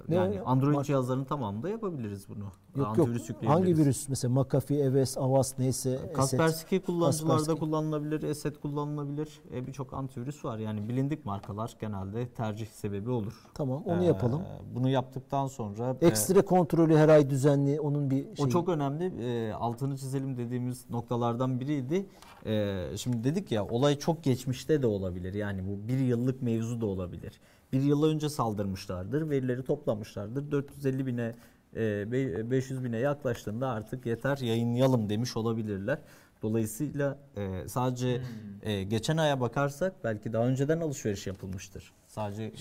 [0.09, 0.43] Ne yani ya?
[0.45, 2.43] Android Marka- cihazların tamamında yapabiliriz bunu.
[2.43, 2.87] Yok yok.
[2.87, 3.67] Antivirüs yükleyebiliriz.
[3.69, 4.09] Hangi virüs?
[4.09, 6.11] Mesela McAfee, Eves, Avast neyse.
[6.15, 7.59] Kaspersky kullanıcılarda Kaspersky.
[7.59, 9.41] kullanılabilir, Eset kullanılabilir.
[9.53, 10.57] E, Birçok antivirüs var.
[10.57, 13.33] Yani bilindik markalar genelde tercih sebebi olur.
[13.53, 14.41] Tamam onu Ee, yapalım.
[14.75, 18.49] Bunu yaptıktan sonra e, Ekstra kontrolü her ay düzenli onun bir o şeyi.
[18.49, 19.05] çok önemli.
[19.25, 22.05] E, altını çizelim dediğimiz noktalardan biriydi.
[22.45, 25.33] E, şimdi dedik ya olay çok geçmişte de olabilir.
[25.33, 27.39] Yani bu bir yıllık mevzu da olabilir.
[27.73, 29.29] Bir yıl önce saldırmışlardır.
[29.29, 30.51] Verileri toplamışlardır.
[30.51, 31.35] 450 bine
[31.75, 35.97] e, be- 500 bine yaklaştığında artık yeter yayınlayalım demiş olabilirler.
[36.41, 38.21] Dolayısıyla e, sadece
[38.63, 41.93] e, geçen aya bakarsak belki daha önceden alışveriş yapılmıştır.
[42.07, 42.51] Sadece e,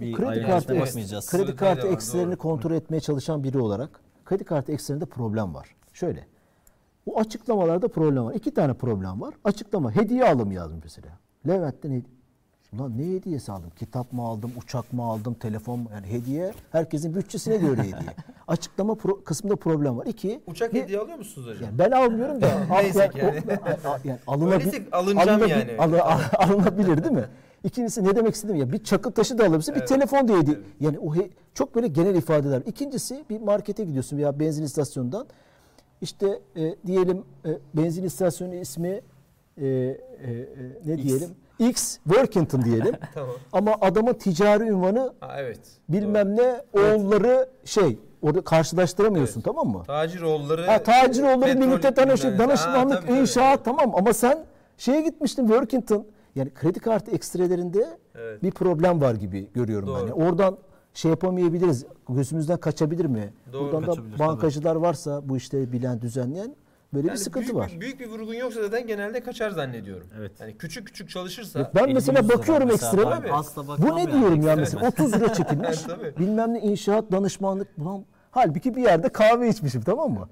[0.00, 1.30] bir kredi kartı bakmayacağız.
[1.30, 5.76] kredi kartı eksilerini kontrol etmeye çalışan biri olarak kredi kartı eksilerinde problem var.
[5.92, 6.26] Şöyle.
[7.06, 8.34] Bu açıklamalarda problem var.
[8.34, 9.34] İki tane problem var.
[9.44, 11.08] Açıklama hediye alım yazmış mesela.
[11.48, 12.12] Levent'ten hediye.
[12.78, 13.70] Ulan ne hediyesi aldım?
[13.76, 15.88] Kitap mı aldım, uçak mı aldım, telefon mu?
[15.94, 17.94] Yani hediye herkesin bütçesine göre hediye.
[18.48, 20.06] Açıklama pro- kısmında problem var.
[20.06, 21.62] İki, Uçak bir- hediye alıyor musunuz hocam?
[21.64, 23.42] yani ben almıyorum da Neyse yani,
[23.84, 25.76] o- a- yani alınabil- alınacağım alınabil- yani.
[25.78, 27.24] alı- a- alınabilir değil mi?
[27.64, 29.88] İkincisi ne demek istedim ya bir çakıl taşı da alabilirsin bir Evet.
[29.88, 30.56] telefon da hediye.
[30.80, 32.62] Yani o he- çok böyle genel ifadeler.
[32.66, 35.26] İkincisi bir markete gidiyorsun veya benzin istasyonundan
[36.02, 39.96] işte e, diyelim e, benzin istasyonu ismi e, e, e,
[40.84, 41.02] ne X.
[41.02, 42.94] diyelim X Workington diyelim.
[43.14, 43.34] Tamam.
[43.52, 45.60] Ama adamın ticari ünvanı Ha, evet.
[45.88, 49.44] bilmem ne oğulları şey orada karşılaştıramıyorsun Evet.
[49.44, 49.82] tamam mı?
[49.86, 50.66] Taciroğulları.
[50.66, 52.48] Ha, Taciroğulları petrol Limited danışık, bilmem ne.
[52.48, 54.44] danışmanlık, Ha, tabii, inşaat tamam ama sen
[54.78, 56.06] şeye gitmiştin Workington.
[56.34, 58.42] Yani kredi kartı ekstrelerinde Evet.
[58.42, 59.96] bir problem var gibi görüyorum Doğru.
[59.96, 60.00] ben.
[60.00, 60.58] Yani oradan
[60.94, 61.86] şey yapamayabiliriz.
[62.08, 63.32] Gözümüzden kaçabilir mi?
[63.52, 63.72] Doğru.
[63.72, 66.54] Buradan da bankacılar varsa bu işte bilen, düzenleyen
[66.94, 67.72] böyle Yani bir sıkıntı büyük, var.
[67.80, 70.06] Büyük bir vurgun yoksa zaten genelde kaçar zannediyorum.
[70.18, 70.32] Evet.
[70.40, 71.58] Yani küçük küçük çalışırsa.
[71.58, 73.22] Yok, ben mesela bakıyorum ekstreme.
[73.78, 74.12] Bu ne yani.
[74.12, 75.68] diyorum ya mesela 30 lira çekilmiş.
[75.88, 76.26] Evet, tabii.
[76.26, 77.68] bilmem ne inşaat danışmanlık.
[77.78, 80.28] Ulan, halbuki bir yerde kahve içmişim tamam mı?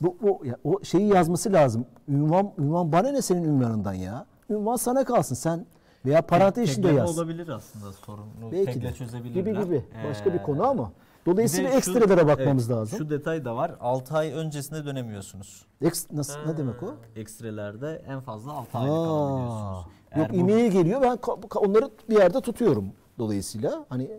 [0.00, 1.86] Bu, bu ya, o şeyi yazması lazım.
[2.08, 4.26] Ünvan ünvan bana ne senin ünvanından ya?
[4.50, 5.34] Ünvan sana kalsın.
[5.34, 5.66] Sen
[6.06, 7.18] Veya parantez içinde Tekleme yaz.
[7.18, 8.52] olabilir aslında sorunu.
[8.52, 8.92] Belki Tekle de.
[8.94, 9.40] çözebilirler.
[9.52, 9.84] Gibi gibi.
[10.08, 10.92] Başka bir Ee, konu ama.
[11.26, 12.98] bir Dolayısıyla şu- ekstralara bakmamız evet, lazım.
[12.98, 13.74] Şu detay da var.
[13.80, 15.64] 6 ay öncesinde dönemiyorsunuz.
[15.82, 16.94] Eks, nasıl, ne demek o?
[17.16, 19.84] Ekstrelerde en fazla 6 aylık Aa, alabiliyorsunuz.
[20.10, 21.18] Eğer yok bu- e-mail geliyor ben
[21.56, 22.84] onları bir yerde tutuyorum
[23.18, 23.84] dolayısıyla.
[23.88, 24.10] Hani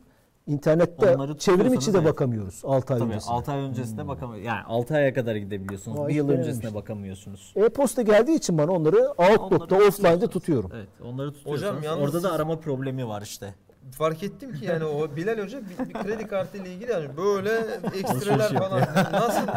[0.47, 2.07] internette Onları çevrim içi de evet.
[2.07, 3.33] bakamıyoruz 6 ay Tabii öncesinde.
[3.33, 4.47] 6 ay öncesinde bakamıyorsunuz.
[4.47, 5.99] Yani 6 aya kadar gidebiliyorsunuz.
[5.99, 7.53] Aa, bir yıl öncesine bakamıyorsunuz.
[7.55, 10.71] E-posta geldiği için bana onları Outlook'ta offline'de tutuyorum.
[10.75, 11.83] Evet, onları tutuyorsunuz.
[11.83, 13.55] yalnız Orada da arama problemi var işte.
[13.91, 17.51] Fark ettim ki yani o Bilal Hoca bir, bir kredi kartı ile ilgili yani böyle
[17.99, 18.81] ekstreler falan
[19.11, 19.47] nasıl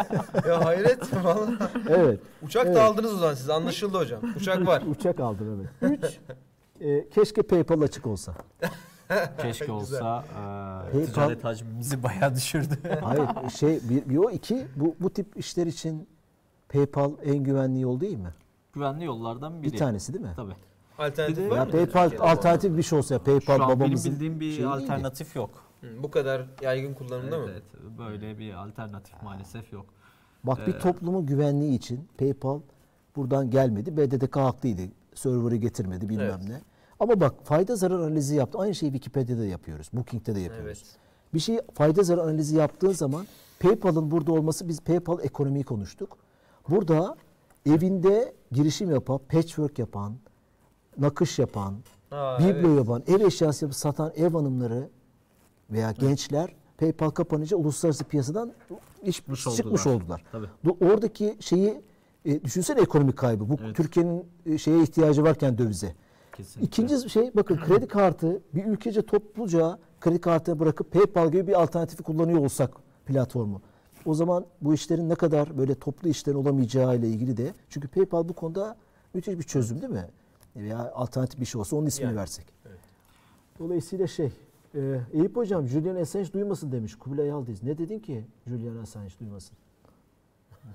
[0.48, 1.58] ya hayret falan.
[1.88, 2.20] Evet.
[2.42, 2.76] Uçak Evet.
[2.76, 4.20] da aldınız o zaman siz anlaşıldı hocam.
[4.36, 4.82] Uçak var.
[4.90, 6.20] Uçak aldım evet.
[6.80, 7.14] 3.
[7.14, 8.34] keşke PayPal açık olsa.
[9.42, 10.24] Keşke olsa
[10.92, 12.74] Hey, e, ticaret hacmimizi bayağı düşürdü.
[13.02, 13.26] Hayır
[13.58, 16.08] şey bir, bir o iki bu bu tip işler için
[16.68, 18.34] PayPal en güvenli yol değil mi?
[18.72, 19.72] Güvenli yollardan biri.
[19.72, 20.32] Bir tanesi değil mi?
[20.36, 20.52] Tabii.
[20.98, 21.70] Alternatif Bir de- var Ya mı?
[21.70, 24.56] PayPal Türkiye'de alternatif bir şey olsa ya, Şu PayPal an benim babamızın bildiğim bir şeyi
[24.58, 24.68] değildi.
[24.68, 25.50] alternatif yok.
[25.80, 27.46] Hı, Bu kadar yaygın kullanımda mı?
[27.50, 27.62] Evet,
[27.98, 29.86] böyle bir alternatif maalesef yok.
[30.44, 32.60] Bak bir Ee, toplumun güvenliği için PayPal
[33.16, 33.96] buradan gelmedi.
[33.96, 34.82] BDDK haklıydı.
[35.14, 36.48] Server'ı getirmedi bilmem Evet.
[36.48, 36.60] ne.
[37.00, 38.58] Ama bak fayda zarar analizi yaptı.
[38.58, 39.90] Aynı şeyi Wikipedia'da yapıyoruz.
[39.92, 40.82] Booking'de de yapıyoruz.
[40.86, 40.96] Evet.
[41.34, 43.26] Bir şey fayda zarar analizi yaptığın zaman
[43.60, 46.16] PayPal'ın burada olması biz PayPal ekonomiyi konuştuk.
[46.68, 47.16] Burada
[47.66, 50.12] evinde girişim yapan, patchwork yapan,
[50.98, 51.74] nakış yapan,
[52.10, 52.78] Aa, biblo evet.
[52.78, 54.88] yapan, ev eşyası yapıp satan ev hanımları
[55.70, 58.52] veya gençler PayPal kapanınca uluslararası piyasadan
[59.02, 59.86] iş, Çıkmış oldular.
[59.86, 60.24] oldular.
[60.32, 60.46] Tabii.
[60.84, 61.80] Oradaki şeyi
[62.24, 63.48] e, düşünsene ekonomik kaybı.
[63.48, 63.76] Bu Evet.
[63.76, 65.94] Türkiye'nin e, şeye ihtiyacı varken dövize.
[66.36, 66.66] Kesinlikle.
[66.66, 72.02] İkinci şey bakın kredi kartı bir ülkece topluca kredi kartını bırakıp PayPal gibi bir alternatifi
[72.02, 72.70] kullanıyor olsak
[73.06, 73.60] platformu.
[74.06, 78.28] O zaman bu işlerin ne kadar böyle toplu işlerin olamayacağı ile ilgili de çünkü PayPal
[78.28, 78.76] bu konuda
[79.14, 80.06] müthiş bir çözüm değil mi?
[80.56, 82.46] Veya alternatif bir şey olsa onun ismini Yani, versek.
[82.68, 82.78] evet.
[83.58, 84.32] Dolayısıyla şey
[84.74, 87.62] e, Eyüp hocam Julian Assange duymasın demiş Kubilay Yıldız.
[87.62, 89.56] Ne dedin ki Julian Assange duymasın?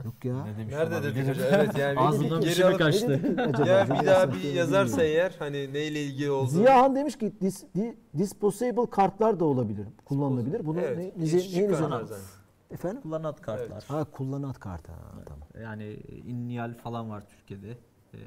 [0.06, 0.46] Yok ya.
[0.46, 1.16] Ne demiş Nerede olabilir?
[1.16, 1.46] dedik hocam?
[1.52, 3.10] Evet yani Ağzından bir geri şey mi alıp- kaçtı?
[3.38, 3.70] Ne?
[3.70, 6.50] Ya bir daha bir yazarsa eğer hani neyle ilgili olduğunu.
[6.50, 10.66] Ziyahan demiş ki dis, di- disposable kartlar da olabilir, kullanılabilir.
[10.66, 12.06] Bunu Evet, ne, neyin çıkarmaz üzerine?
[12.08, 12.24] zaten.
[12.72, 13.02] Efendim?
[13.02, 13.84] Kullanat kartlar.
[13.88, 14.92] Ha kullanat kartı.
[14.92, 15.48] Ha, tamam.
[15.64, 15.94] Yani
[16.28, 17.78] innial falan var Türkiye'de.
[18.14, 18.18] Ee,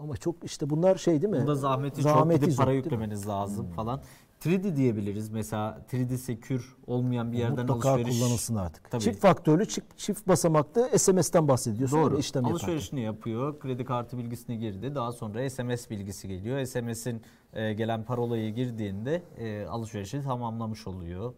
[0.00, 1.40] Ama çok işte bunlar şey değil mi?
[1.40, 2.70] Bunda zahmeti, Zahmeti çok gidip para?
[2.70, 2.76] Hmm.
[2.76, 4.00] yüklemeniz lazım falan.
[4.44, 8.18] 3D diyebiliriz mesela 3D secure olmayan bir yerden Mutlaka alışveriş.
[8.20, 8.90] kullanılsın artık.
[8.90, 9.02] Tabii.
[9.02, 11.98] Çift faktörlü, çift, çift basamaklı SMS'ten bahsediyorsun.
[12.02, 12.18] Doğru.
[12.18, 12.66] İşlem yaparken.
[12.66, 13.60] Alışverişini yapıyor.
[13.60, 14.94] Kredi kartı bilgisini girdi.
[14.94, 16.64] Daha sonra SMS bilgisi geliyor.
[16.64, 17.22] SMS'in
[17.52, 21.34] e, gelen parolayı girdiğinde e, alışverişi tamamlamış oluyor.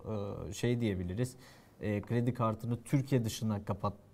[0.49, 1.37] E, şey diyebiliriz.
[1.81, 3.65] e, kredi kartını Türkiye dışına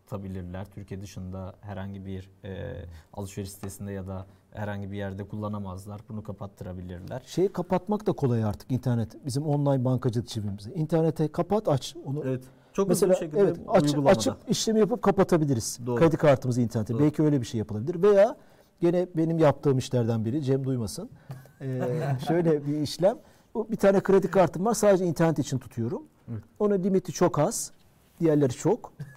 [0.07, 0.66] kapatabilirler.
[0.74, 6.00] Türkiye dışında herhangi bir e, alışveriş sitesinde ya da herhangi bir yerde kullanamazlar.
[6.09, 7.22] Bunu kapattırabilirler.
[7.26, 9.26] Şeyi kapatmak da kolay artık internet.
[9.26, 10.74] Bizim online bankacılık çivremizde.
[10.74, 11.96] İnternete kapat aç.
[12.07, 12.44] Onu Evet.
[12.72, 15.78] Çok Mesela hızlı bir şekilde evet aç, açıp işlemi yapıp kapatabiliriz.
[15.86, 16.00] Doğru.
[16.00, 16.94] Kredi kartımızı internete.
[16.94, 17.02] Doğru.
[17.02, 18.02] Belki öyle bir şey yapılabilir.
[18.02, 18.36] Veya
[18.80, 21.11] gene benim yaptığım işlerden biri Cem duymasın.
[21.61, 21.80] Ee,
[22.28, 23.18] şöyle bir işlem.
[23.54, 24.74] Bu bir tane kredi kartım var.
[24.74, 26.02] Sadece internet için tutuyorum.
[26.59, 27.72] Onun limiti çok az.
[28.20, 28.92] Diğerleri çok.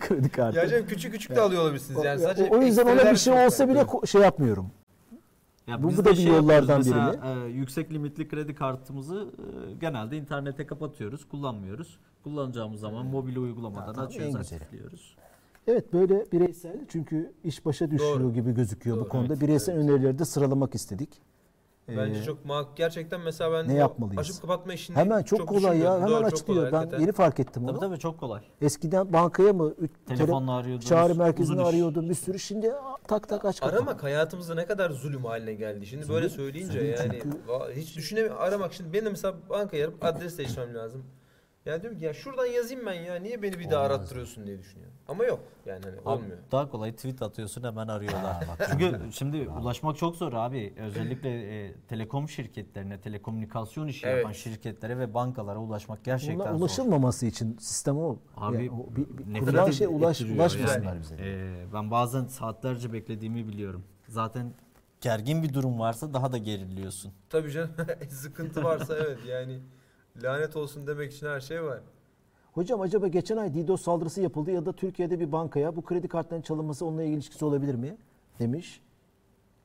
[0.00, 0.58] kredi kartı.
[0.58, 2.20] Ya hocam küçük küçük de alıyor olabilirsiniz yani.
[2.20, 3.88] O- Sadece o yüzden ona bir şey olsa bile yani.
[3.88, 4.66] ko- şey yapmıyorum.
[5.66, 9.72] Ya Bu- biz bu da bir şey yollardan Mesela, e, yüksek limitli kredi kartımızı e,
[9.80, 11.98] genelde internete kapatıyoruz, kullanmıyoruz.
[12.24, 15.16] Kullanacağımız zaman mobil uygulamadan tamam, açıyoruz, aktifliyoruz.
[15.66, 18.32] Evet böyle bireysel çünkü iş başa düşüyor Doğru.
[18.34, 19.32] gibi gözüküyor bu Doğru, konuda.
[19.32, 19.84] evet, bireysel evet.
[19.84, 21.08] önerileri de sıralamak istedik.
[21.88, 24.20] Bence Ee, çok mak gerçekten mesela ben ne yapmalıyız?
[24.20, 25.94] açıp kapatma işini Hemen çok, kolay ya.
[25.96, 26.58] Hemen Doğru, çok açıklıyor.
[26.60, 27.00] kolay, ben hakikaten.
[27.02, 27.80] yeni fark ettim Tabii onu.
[27.80, 28.40] tabii çok kolay.
[28.60, 29.74] Eskiden bankaya mı
[30.08, 30.86] Telefonla tele- arıyordunuz.
[30.88, 31.68] çağrı merkezini iş.
[31.68, 32.38] arıyordum bir sürü.
[32.38, 32.72] Şimdi
[33.08, 33.74] tak tak aç kapat.
[33.74, 35.86] Aramak hayatımızda ne kadar zulüm haline geldi.
[35.86, 38.40] Şimdi böyle söyleyince zulüm yani çünkü- hiç düşünemiyorum.
[38.40, 41.04] Aramak şimdi benim de mesela bankaya yarıp adres değiştirmem lazım.
[41.66, 43.96] Ya diyorum ki ya şuradan yazayım ben ya niye beni bir daha Olmaz.
[44.00, 44.94] arattırıyorsun diye düşünüyorum.
[45.08, 46.38] Ama yok yani hani Abi, olmuyor.
[46.52, 48.44] Daha kolay tweet atıyorsun hemen arıyorlar.
[48.70, 50.74] Çünkü şimdi ulaşmak çok zor abi.
[50.76, 54.16] Özellikle e, telekom şirketlerine, telekomünikasyon işi Evet.
[54.18, 56.58] yapan şirketlere ve bankalara ulaşmak gerçekten Bunlar zor.
[56.60, 58.18] ulaşılmaması için sistem o.
[58.36, 61.00] Abi Yani o bir, bir nefret kurulan şey ulaş, ulaşmasınlar yani.
[61.00, 61.14] bize.
[61.20, 63.84] Ee, ben bazen saatlerce beklediğimi biliyorum.
[64.08, 64.52] Zaten
[65.00, 67.12] gergin bir durum varsa daha da geriliyorsun.
[67.30, 67.70] Tabii canım
[68.10, 69.58] sıkıntı varsa evet yani
[70.22, 71.80] lanet olsun demek için her şey var.
[72.52, 76.42] Hocam acaba geçen ay DDoS saldırısı yapıldı ya da Türkiye'de bir bankaya bu kredi kartlarının
[76.42, 77.96] çalınması onunla ilişkisi olabilir mi?
[78.38, 78.80] Demiş.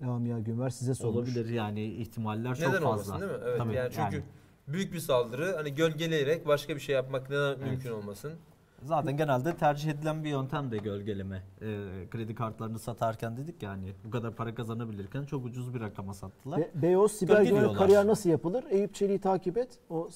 [0.02, 1.18] Lamia Günver size sormuş.
[1.18, 2.89] Olabilir yani ihtimaller çok Neden fazla.
[2.89, 3.38] olmasın değil mi?
[3.45, 4.24] Evet Tabii, yani çünkü
[4.68, 8.34] büyük bir saldırı hani gölgeleyerek başka bir şey yapmak neden mümkün olmasın?
[8.84, 11.44] Zaten genelde tercih edilen bir yöntem de gölgeleme.
[11.62, 11.66] Ee,
[12.12, 16.60] kredi kartlarını satarken dedik yani bu kadar para kazanabilirken çok ucuz bir rakama sattılar.
[16.60, 18.64] Be- Beyaz siber güvenlik kariyer nasıl yapılır?
[18.70, 19.80] Eyüp Çelik'i takip et.
[19.90, 20.10] O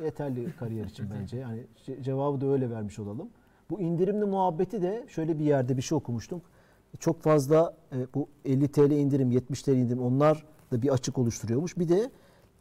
[0.00, 1.36] e, yeterli kariyer için bence.
[1.38, 3.28] Yani ce- cevabı da öyle vermiş olalım.
[3.70, 6.42] Bu indirimli muhabbeti de şöyle bir yerde bir şey okumuştum.
[6.98, 11.78] Çok fazla e, bu 50 TL indirim, 70 TL indirim onlar da bir açık oluşturuyormuş.
[11.78, 12.10] Bir de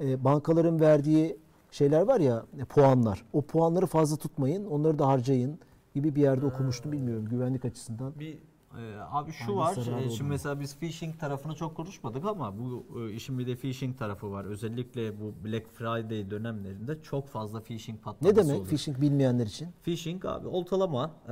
[0.01, 1.37] e, bankaların verdiği
[1.75, 3.25] şeyler var ya e, puanlar.
[3.33, 5.59] O puanları fazla tutmayın, onları da harcayın
[5.95, 8.19] gibi bir yerde okumuştum bilmiyorum güvenlik açısından.
[8.19, 8.37] Bir
[8.79, 10.01] Ee, abi şu Aynı var.
[10.01, 10.13] e, oldu.
[10.17, 14.31] Şimdi mesela biz phishing tarafını çok konuşmadık ama bu e, işin bir de phishing tarafı
[14.31, 14.45] var.
[14.45, 18.65] Özellikle bu Black Friday dönemlerinde çok fazla phishing Ne patlaması demek oluyor.
[18.69, 19.67] phishing bilmeyenler için?
[19.83, 21.31] Phishing abi oltalama e,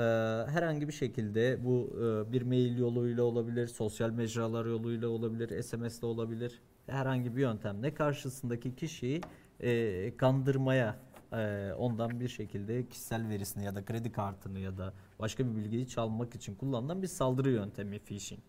[0.51, 6.05] herhangi bir şekilde bu e, bir mail yoluyla olabilir, sosyal mecralar yoluyla olabilir, SMS de
[6.05, 6.61] olabilir.
[6.87, 9.21] Herhangi bir yöntemle karşısındaki kişiyi
[9.59, 10.95] e, kandırmaya
[11.33, 15.87] e, ondan bir şekilde kişisel verisini ya da kredi kartını ya da başka bir bilgiyi
[15.87, 18.41] çalmak için kullanılan bir saldırı yöntemi phishing.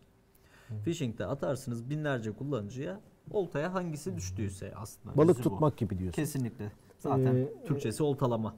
[0.84, 3.00] Phishing'de atarsınız binlerce kullanıcıya
[3.30, 5.16] oltaya hangisi düştüyse aslında.
[5.16, 5.50] Balık özü bu.
[5.50, 6.16] tutmak gibi diyorsun.
[6.22, 6.72] Kesinlikle.
[6.98, 8.55] Zaten Ee, Türkçesi oltalama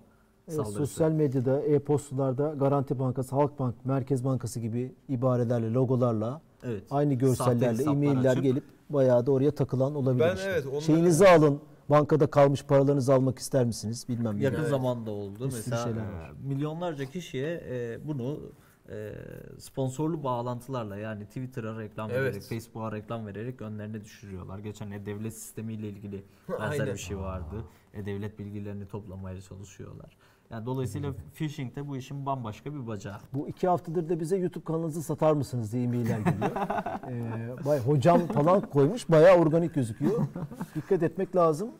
[0.48, 0.78] E, saldırısı.
[0.78, 6.82] sosyal medyada, e-postalarda Garanti Bankası, Halkbank, Merkez Bankası gibi ibarelerle, logolarla, Evet.
[6.90, 10.24] aynı görsellerle e-mailler açıp- gelip bayağı da oraya takılan olabilir.
[10.28, 10.50] Ben işte.
[10.50, 11.60] evet, onları- Şeyinizi alın,
[11.90, 14.06] bankada kalmış paralarınızı almak ister misiniz?
[14.08, 14.38] Bilmem.
[14.38, 14.68] Yakın yani.
[14.68, 15.38] zamanda oldu.
[15.40, 16.32] Bir Mesela e, var.
[16.42, 18.40] milyonlarca kişiye e, bunu
[18.88, 19.12] e,
[19.58, 22.20] sponsorlu bağlantılarla yani Twitter'a reklam Evet.
[22.20, 24.58] vererek, Facebook'a reklam vererek önlerine düşürüyorlar.
[24.58, 26.24] Geçen e-devlet sistemiyle ilgili
[26.60, 27.64] benzer bir şey vardı.
[27.94, 30.16] E-devlet bilgilerini toplamaya çalışıyorlar.
[30.50, 33.16] Yani dolayısıyla phishing de bu işin bambaşka bir bacağı.
[33.34, 36.50] Bu iki haftadır da bize YouTube kanalınızı satar mısınız diye e-mailler geliyor.
[37.10, 40.26] ee, bay, hocam falan koymuş, bayağı organik gözüküyor.
[40.74, 41.70] Dikkat etmek lazım.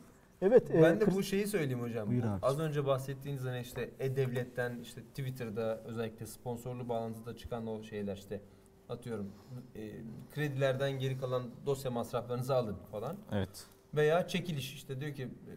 [0.41, 0.71] Evet.
[0.71, 2.07] e, Ben de kır- bu şeyi söyleyeyim hocam.
[2.07, 2.39] Buyur Bu abi.
[2.41, 8.41] Az önce bahsettiğiniz hani işte e-devletten işte Twitter'da özellikle sponsorlu bağlantıda çıkan o şeyler işte
[8.89, 9.31] atıyorum
[9.75, 9.91] e,
[10.35, 13.17] kredilerden geri kalan dosya masraflarınızı alın falan.
[13.31, 13.65] Evet.
[13.95, 15.53] Veya çekiliş işte diyor ki e,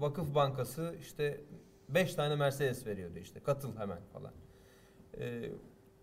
[0.00, 1.40] Vakıf Bankası işte
[1.88, 4.32] 5 tane Mercedes veriyordu işte katıl hemen falan.
[5.20, 5.50] E,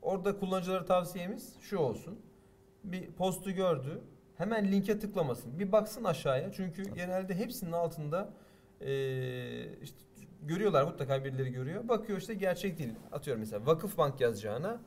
[0.02, 2.20] orada kullanıcılara tavsiyemiz şu olsun.
[2.84, 4.02] Bir postu gördü.
[4.38, 5.60] Hemen linke tıklamasın.
[5.60, 6.52] Bir baksın aşağıya.
[6.52, 8.34] Çünkü genelde hepsinin altında
[8.82, 8.92] e,
[9.82, 9.98] işte
[10.42, 11.88] görüyorlar mutlaka birileri görüyor.
[11.88, 12.94] Bakıyor işte gerçek değil.
[13.12, 14.82] Atıyorum mesela Vakıfbank yazacağına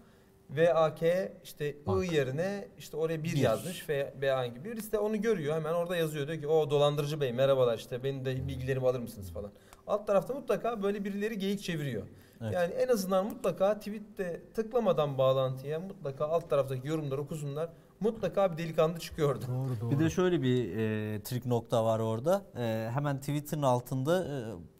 [0.51, 1.03] VAK
[1.45, 3.39] işte I yerine işte oraya bir, Bir.
[3.39, 4.65] yazmış ve VA gibi.
[4.65, 8.25] Birisi de onu görüyor hemen orada yazıyor diyor ki o dolandırıcı bey merhabalar işte benim
[8.25, 9.51] de bilgilerimi alır mısınız falan.
[9.89, 12.03] Alt tarafta mutlaka böyle birileri geyik çeviriyor.
[12.41, 12.53] Evet.
[12.53, 17.71] Yani en azından mutlaka tweette tıklamadan bağlantıya mutlaka alt taraftaki yorumları okusunlar.
[18.01, 19.47] Mutlaka bir delikanlı çıkıyor orada.
[19.47, 19.91] Doğru doğru.
[19.91, 22.43] Bir de şöyle bir e, trik nokta var orada.
[22.57, 24.37] E, hemen Twitter'ın altında e,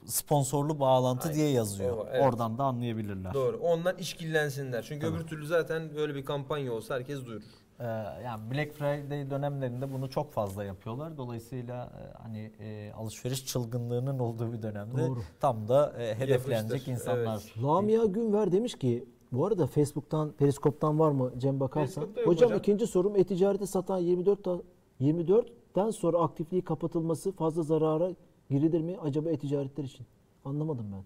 [0.07, 1.41] sponsorlu bağlantı Aynen.
[1.41, 1.97] diye yazıyor.
[1.97, 2.23] Var, evet.
[2.23, 3.35] Oradan da anlayabilirler.
[3.35, 3.57] Doğru.
[3.57, 4.83] Ondan işkillensinler.
[4.83, 7.43] Çünkü öbür türlü zaten böyle bir kampanya olsa herkes duyurur.
[7.81, 7.85] E,
[8.25, 11.17] yani Black Friday dönemlerinde bunu çok fazla yapıyorlar.
[11.17, 15.21] Dolayısıyla e, hani e, alışveriş çılgınlığının olduğu bir dönemde Doğru.
[15.41, 17.55] tam da e, hedeflenecek Yapıştır, insanlar.
[17.63, 22.03] Lamia Günver demiş ki bu arada Facebook'tan, Periskop'tan var mı Cem bakarsan?
[22.03, 22.59] Hocam, hocam.
[22.59, 24.63] ikinci sorum e-ticareti satan 24 ta-
[25.01, 28.11] 24'ten sonra aktifliği kapatılması fazla zarara
[28.51, 30.07] girilir mi acaba e-ticaretler için?
[30.45, 31.03] Anlamadım ben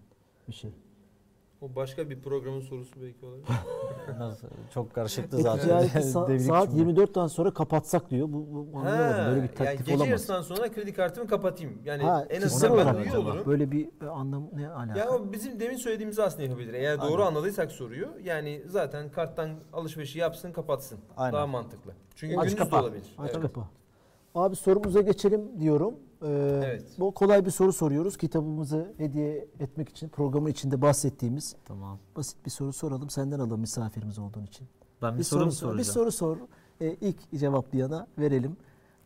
[0.47, 0.71] bir şey.
[1.63, 3.47] O başka bir programın sorusu belki olabilir.
[4.19, 4.47] Nasıl?
[4.73, 5.59] Çok karışıktı zaten.
[5.77, 6.99] E-ticareti sa- saat şimdi.
[6.99, 8.27] 24'ten sonra kapatsak diyor.
[8.27, 9.25] Bu, bu anlamadım.
[9.25, 10.07] Böyle bir yani teklif gece olamaz.
[10.09, 11.81] yarısından sonra kredi kartımı kapatayım.
[11.85, 13.45] Yani Ha, en azından ben uyuyor olurum.
[13.45, 14.99] Böyle bir e, anlam ne alaka?
[14.99, 16.73] Ya o bizim demin söylediğimizi aslında yapabilir.
[16.73, 17.25] Eğer doğru Aynen.
[17.35, 18.07] anladıysak soruyu.
[18.23, 20.99] Yani zaten karttan alışverişi yapsın kapatsın.
[21.17, 21.33] Aynen.
[21.33, 21.91] Daha mantıklı.
[22.15, 22.81] Çünkü Aç gündüz kapa.
[22.81, 23.15] olabilir.
[23.17, 23.41] Aç Evet.
[23.41, 23.69] kapa.
[24.35, 25.93] Abi sorumuza geçelim diyorum.
[26.23, 26.83] Ee, Evet.
[26.99, 28.17] Bu kolay bir soru soruyoruz.
[28.17, 31.99] Kitabımızı hediye etmek için programın içinde bahsettiğimiz Tamam.
[32.15, 33.09] basit bir soru soralım.
[33.09, 34.67] Senden alalım misafirimiz olduğun için.
[35.01, 35.77] Ben bir, Bir soru soru soracağım?
[35.77, 36.37] Bir soru sor.
[36.81, 38.57] Ee, ilk cevaplayana verelim.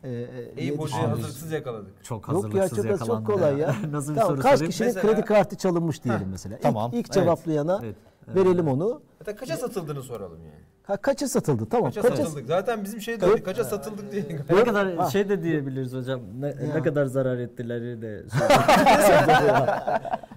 [0.04, 0.10] Ee,
[0.56, 2.04] Eyüp Hoca'yı hazırlıksız yakaladık.
[2.04, 3.76] Çok Yok ya hazırlıksız çok, çok kolay ya.
[3.90, 6.56] Nasıl bir tamam, soru kaç kişinin Mesela- kredi kartı çalınmış diyelim mesela.
[6.56, 7.12] İlk- tamam, İlk, evet.
[7.12, 7.96] cevaplayana Evet.
[8.28, 9.00] verelim onu.
[9.18, 10.64] Hatta kaça satıldığını soralım yani.
[10.88, 11.66] Ha, kaça satıldı?
[11.70, 11.86] Tamam.
[11.92, 12.46] Kaça, Kaça, satıldık?
[12.46, 14.24] Zaten bizim şey de öyle, kaça satıldık diye.
[14.50, 15.10] Ne kadar Ha.
[15.10, 16.20] şey de diyebiliriz hocam.
[16.40, 16.54] Ne, Ya.
[16.74, 18.22] ne kadar zarar ettileri de.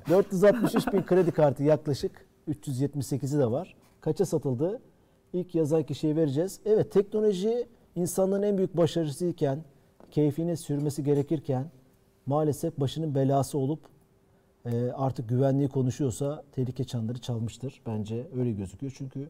[0.10, 2.12] 463 bin kredi kartı yaklaşık
[2.50, 3.76] 378'i de var.
[4.02, 4.80] Kaça satıldı?
[5.34, 6.60] İlk yazan kişiye vereceğiz.
[6.66, 9.60] Evet teknoloji insanlığın en büyük başarısıyken,
[10.12, 11.66] keyfini sürmesi gerekirken
[12.26, 13.80] maalesef başının belası olup
[14.66, 17.82] e, artık güvenliği konuşuyorsa tehlike çanları çalmıştır.
[17.88, 18.94] Bence öyle gözüküyor.
[18.98, 19.30] Çünkü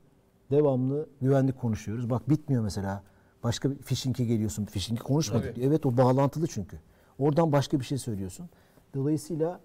[0.52, 2.10] devamlı güvenlik konuşuyoruz.
[2.10, 3.04] Bak bitmiyor mesela.
[3.44, 4.66] Başka bir phishing'e geliyorsun.
[4.66, 5.56] Phishing'i konuşmadık.
[5.56, 5.66] Tabii.
[5.66, 6.78] Evet o bağlantılı çünkü.
[7.20, 8.50] Oradan başka bir şey söylüyorsun.
[8.94, 9.60] Dolayısıyla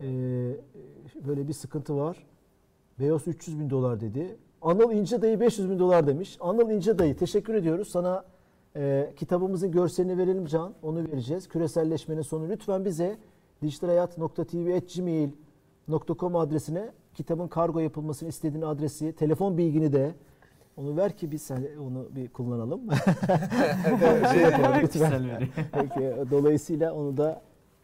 [0.00, 0.06] e,
[1.26, 2.26] böyle bir sıkıntı var.
[3.00, 4.36] Beyos 300 bin dolar dedi.
[4.62, 6.36] Anıl İnce Dayı 500 bin dolar demiş.
[6.40, 7.88] Anıl İnce Dayı teşekkür ediyoruz.
[7.88, 8.24] Sana
[8.76, 10.74] e, kitabımızın görselini verelim Can.
[10.82, 11.48] Onu vereceğiz.
[11.48, 12.48] Küreselleşmenin sonu.
[12.48, 13.18] Lütfen bize
[13.62, 20.14] dijitalhayat.tv.gmail.com adresine kitabın kargo yapılmasını istediğin adresi, telefon bilgini de
[20.76, 22.80] onu ver ki biz sen- onu bir kullanalım.
[24.32, 25.22] şey yapalım lütfen.
[25.72, 27.42] Peki, dolayısıyla onu da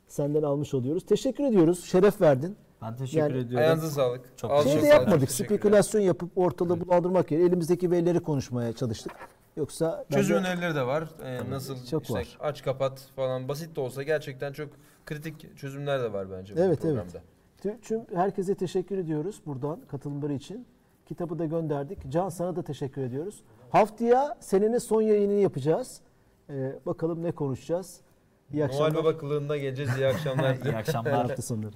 [0.08, 1.06] senden almış oluyoruz.
[1.06, 1.84] Teşekkür ediyoruz.
[1.84, 2.56] Şeref verdin.
[2.82, 3.58] Ben teşekkür Yani- ediyorum.
[3.58, 4.38] Ayağınıza sağlık.
[4.38, 5.30] Çok Şey de yapmadık.
[5.30, 9.12] Spekülasyon yapıp ortalığı bulandırmak yerine elimizdeki verileri konuşmaya çalıştık.
[9.56, 11.08] Yoksa Çözüm de- önerileri de var.
[11.24, 12.36] Ee, nasıl Çok işte var.
[12.40, 14.68] aç kapat falan basit de olsa gerçekten çok
[15.06, 17.10] kritik çözümler de var bence bu Evet, programda.
[17.18, 20.66] Tüm- Tüm herkese teşekkür ediyoruz buradan katılımları için.
[21.06, 21.98] Kitabı da gönderdik.
[22.11, 23.42] Can sana da teşekkür ediyoruz.
[23.70, 26.00] Haftaya senenin son yayınını yapacağız.
[26.50, 28.00] Ee, bakalım ne konuşacağız.
[28.52, 28.94] İyi Noel akşamlar.
[28.94, 29.90] Baba kılığında geleceğiz.
[29.98, 30.56] İyi akşamlar.
[30.64, 31.12] İyi akşamlar.
[31.12, 31.74] Hafta sonları.